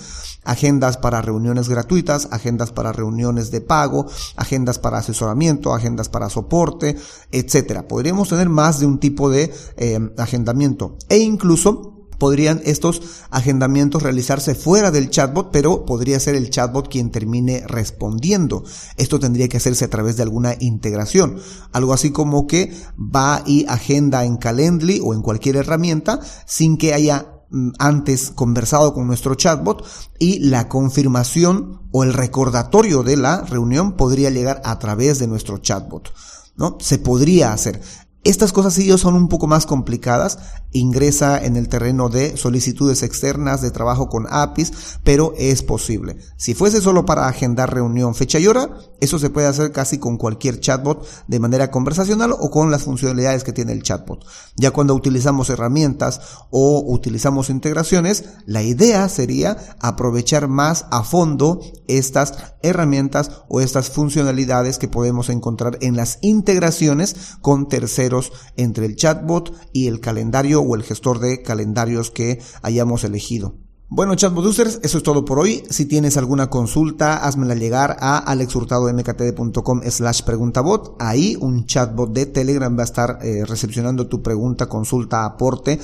Agendas 0.45 0.97
para 0.97 1.23
reuniones 1.23 1.69
gratuitas, 1.69 2.29
agendas 2.31 2.73
para 2.73 2.93
reuniones 2.93 3.51
de 3.51 3.61
pago, 3.61 4.07
agendas 4.37 4.79
para 4.79 4.99
asesoramiento, 4.99 5.75
agendas 5.75 6.09
para 6.09 6.31
soporte, 6.31 6.97
etcétera. 7.33 7.89
Podríamos 7.89 8.29
tener 8.29 8.49
más 8.49 8.81
de 8.81 8.87
un 8.87 8.99
tipo 8.99 9.31
de 9.31 9.53
eh, 9.77 9.99
agendamiento 10.17 10.97
e 11.09 11.19
incluso 11.19 11.97
podrían 12.19 12.61
estos 12.65 13.03
agendamientos 13.31 14.03
realizarse 14.03 14.55
fuera 14.55 14.91
del 14.91 15.11
chatbot, 15.11 15.51
pero 15.51 15.85
podría 15.85 16.21
ser 16.21 16.35
el 16.35 16.51
chatbot 16.51 16.89
quien 16.89 17.11
termine 17.11 17.65
respondiendo. 17.67 18.65
Esto 18.97 19.19
tendría 19.19 19.49
que 19.49 19.57
hacerse 19.57 19.85
a 19.85 19.91
través 19.91 20.17
de 20.17 20.23
alguna 20.23 20.55
integración. 20.61 21.39
Algo 21.73 21.93
así 21.93 22.11
como 22.11 22.47
que 22.47 22.73
va 22.97 23.43
y 23.47 23.67
agenda 23.69 24.25
en 24.25 24.37
Calendly 24.37 25.01
o 25.03 25.15
en 25.15 25.23
cualquier 25.23 25.57
herramienta 25.57 26.21
sin 26.47 26.77
que 26.77 26.95
haya 26.95 27.36
antes 27.79 28.33
conversado 28.35 28.93
con 28.93 29.07
nuestro 29.07 29.35
chatbot 29.35 29.85
y 30.19 30.41
la 30.41 30.69
confirmación 30.69 31.83
o 31.93 32.05
el 32.05 32.13
recordatorio 32.13 33.03
de 33.03 33.17
la 33.17 33.43
reunión 33.43 33.93
podría 33.93 34.31
llegar 34.31 34.61
a 34.65 34.79
través 34.79 35.19
de 35.19 35.27
nuestro 35.27 35.59
chatbot. 35.59 36.13
¿no? 36.57 36.77
Se 36.81 36.99
podría 36.99 37.53
hacer. 37.53 37.81
Estas 38.27 38.53
cosas 38.53 38.75
sí 38.75 38.91
son 38.99 39.15
un 39.15 39.29
poco 39.29 39.47
más 39.47 39.67
complicadas, 39.67 40.41
ingresa 40.73 41.39
en 41.45 41.55
el 41.55 41.69
terreno 41.69 42.09
de 42.09 42.37
solicitudes 42.37 43.05
externas 43.05 43.63
de 43.63 43.71
trabajo 43.71 44.09
con 44.09 44.27
APIs, 44.29 44.99
pero 45.05 45.33
es 45.39 45.63
posible. 45.63 46.17
Si 46.37 46.53
fuese 46.53 46.81
solo 46.81 47.07
para 47.07 47.29
agendar 47.29 47.73
reunión, 47.73 48.17
fecha 48.17 48.41
y 48.41 48.49
hora, 48.49 48.79
eso 49.01 49.21
se 49.21 49.31
puede 49.31 49.47
hacer 49.47 49.71
casi 49.71 49.99
con 49.99 50.17
cualquier 50.17 50.59
chatbot 50.59 51.07
de 51.29 51.39
manera 51.39 51.71
conversacional 51.71 52.33
o 52.33 52.51
con 52.51 52.73
las 52.73 52.83
funcionalidades 52.83 53.45
que 53.45 53.53
tiene 53.53 53.73
el 53.73 53.85
chatbot. 53.85 54.25
Ya 54.57 54.73
cuando 54.73 54.97
utilizamos 54.97 55.49
herramientas 55.49 56.21
o 56.51 56.83
utilizamos 56.85 57.49
integraciones, 57.49 58.25
la 58.45 58.65
idea 58.65 59.09
sería 59.09 59.57
aprovechar 59.79 60.49
más 60.49 60.87
a 60.91 61.05
fondo 61.05 61.61
estas 61.87 62.57
herramientas 62.63 63.31
o 63.49 63.61
estas 63.61 63.91
funcionalidades 63.91 64.79
que 64.79 64.89
podemos 64.89 65.29
encontrar 65.29 65.79
en 65.81 65.95
las 65.95 66.19
integraciones 66.23 67.37
con 67.41 67.69
terceros 67.69 68.16
entre 68.57 68.87
el 68.87 68.97
chatbot 68.97 69.53
y 69.73 69.87
el 69.87 70.01
calendario 70.01 70.61
o 70.61 70.75
el 70.75 70.83
gestor 70.83 71.19
de 71.21 71.43
calendarios 71.43 72.11
que 72.11 72.41
hayamos 72.63 73.05
elegido. 73.05 73.55
Bueno, 73.89 74.17
chatbot 74.17 74.45
users, 74.45 74.81
eso 74.83 74.99
es 74.99 75.05
todo 75.05 75.25
por 75.25 75.39
hoy. 75.39 75.63
Si 75.71 75.87
tienes 75.87 76.17
alguna 76.17 76.51
consulta, 76.51 77.19
házmela 77.19 77.55
llegar 77.55 77.97
a 78.01 78.19
alexhurtadomktd.com 78.19 79.83
slash 79.89 80.23
preguntabot. 80.23 80.97
Ahí 80.99 81.37
un 81.41 81.67
chatbot 81.67 82.13
de 82.13 82.27
Telegram 82.27 82.77
va 82.77 82.83
a 82.83 82.85
estar 82.85 83.19
eh, 83.23 83.45
recepcionando 83.47 84.09
tu 84.09 84.23
pregunta, 84.23 84.69
consulta, 84.69 85.25
aporte 85.25 85.79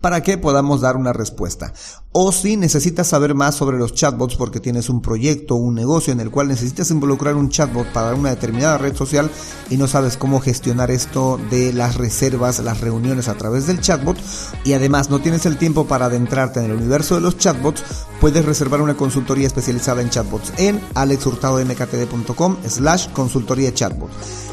para 0.00 0.22
que 0.22 0.38
podamos 0.38 0.80
dar 0.80 0.96
una 0.96 1.12
respuesta. 1.12 1.72
O 2.18 2.32
si 2.32 2.56
necesitas 2.56 3.08
saber 3.08 3.34
más 3.34 3.56
sobre 3.56 3.76
los 3.76 3.92
chatbots 3.92 4.36
porque 4.36 4.58
tienes 4.58 4.88
un 4.88 5.02
proyecto, 5.02 5.54
un 5.54 5.74
negocio 5.74 6.14
en 6.14 6.20
el 6.20 6.30
cual 6.30 6.48
necesitas 6.48 6.90
involucrar 6.90 7.34
un 7.34 7.50
chatbot 7.50 7.92
para 7.92 8.14
una 8.14 8.30
determinada 8.30 8.78
red 8.78 8.96
social 8.96 9.30
y 9.68 9.76
no 9.76 9.86
sabes 9.86 10.16
cómo 10.16 10.40
gestionar 10.40 10.90
esto 10.90 11.38
de 11.50 11.74
las 11.74 11.96
reservas, 11.96 12.60
las 12.60 12.80
reuniones 12.80 13.28
a 13.28 13.34
través 13.34 13.66
del 13.66 13.82
chatbot 13.82 14.16
y 14.64 14.72
además 14.72 15.10
no 15.10 15.18
tienes 15.18 15.44
el 15.44 15.58
tiempo 15.58 15.86
para 15.86 16.06
adentrarte 16.06 16.60
en 16.60 16.70
el 16.70 16.78
universo 16.78 17.16
de 17.16 17.20
los 17.20 17.36
chatbots, 17.36 17.82
puedes 18.18 18.46
reservar 18.46 18.80
una 18.80 18.96
consultoría 18.96 19.46
especializada 19.46 20.00
en 20.00 20.08
chatbots 20.08 20.54
en 20.56 20.80
alexhurtadomktd.com 20.94 22.56
slash 22.66 23.08
consultoría 23.12 23.74
chatbot. 23.74 24.10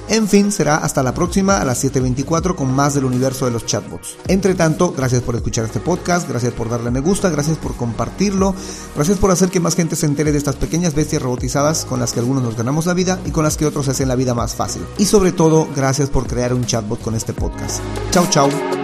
En 0.10 0.28
fin, 0.28 0.52
será 0.52 0.78
hasta 0.78 1.02
la 1.02 1.14
próxima 1.14 1.62
a 1.62 1.66
las 1.66 1.84
7.24 1.84 2.56
con 2.56 2.74
más 2.74 2.94
del 2.94 3.06
universo 3.06 3.46
de 3.46 3.52
los 3.52 3.66
chatbots. 3.66 4.18
Entre 4.28 4.54
tanto, 4.54 4.92
gracias 4.92 5.22
por 5.22 5.36
escuchar 5.36 5.64
este 5.64 5.80
podcast, 5.80 6.28
gracias 6.28 6.54
por 6.54 6.70
darle 6.70 6.92
me 6.92 7.00
gusta, 7.00 7.30
gracias 7.54 7.64
por 7.64 7.76
compartirlo, 7.76 8.56
gracias 8.96 9.18
por 9.18 9.32
hacer 9.32 9.50
que 9.50 9.60
más 9.60 9.76
gente 9.76 9.96
se 9.96 10.06
entere 10.06 10.32
de 10.32 10.38
estas 10.38 10.56
pequeñas 10.56 10.96
bestias 10.96 11.22
robotizadas 11.22 11.86
con 11.86 12.00
las 12.00 12.14
que 12.14 12.20
algunos 12.20 12.44
nos 12.44 12.58
ganamos 12.58 12.86
la 12.86 12.94
vida 12.94 13.20
y 13.26 13.32
con 13.32 13.44
las 13.44 13.58
que 13.58 13.66
otros 13.66 13.88
hacen 13.88 14.08
la 14.08 14.16
vida 14.16 14.34
más 14.34 14.56
fácil. 14.56 14.84
Y 14.98 15.06
sobre 15.06 15.32
todo, 15.32 15.68
gracias 15.76 16.10
por 16.10 16.28
crear 16.28 16.54
un 16.54 16.66
chatbot 16.66 17.02
con 17.02 17.16
este 17.16 17.34
podcast. 17.34 17.82
Chao, 18.12 18.26
chao. 18.30 18.83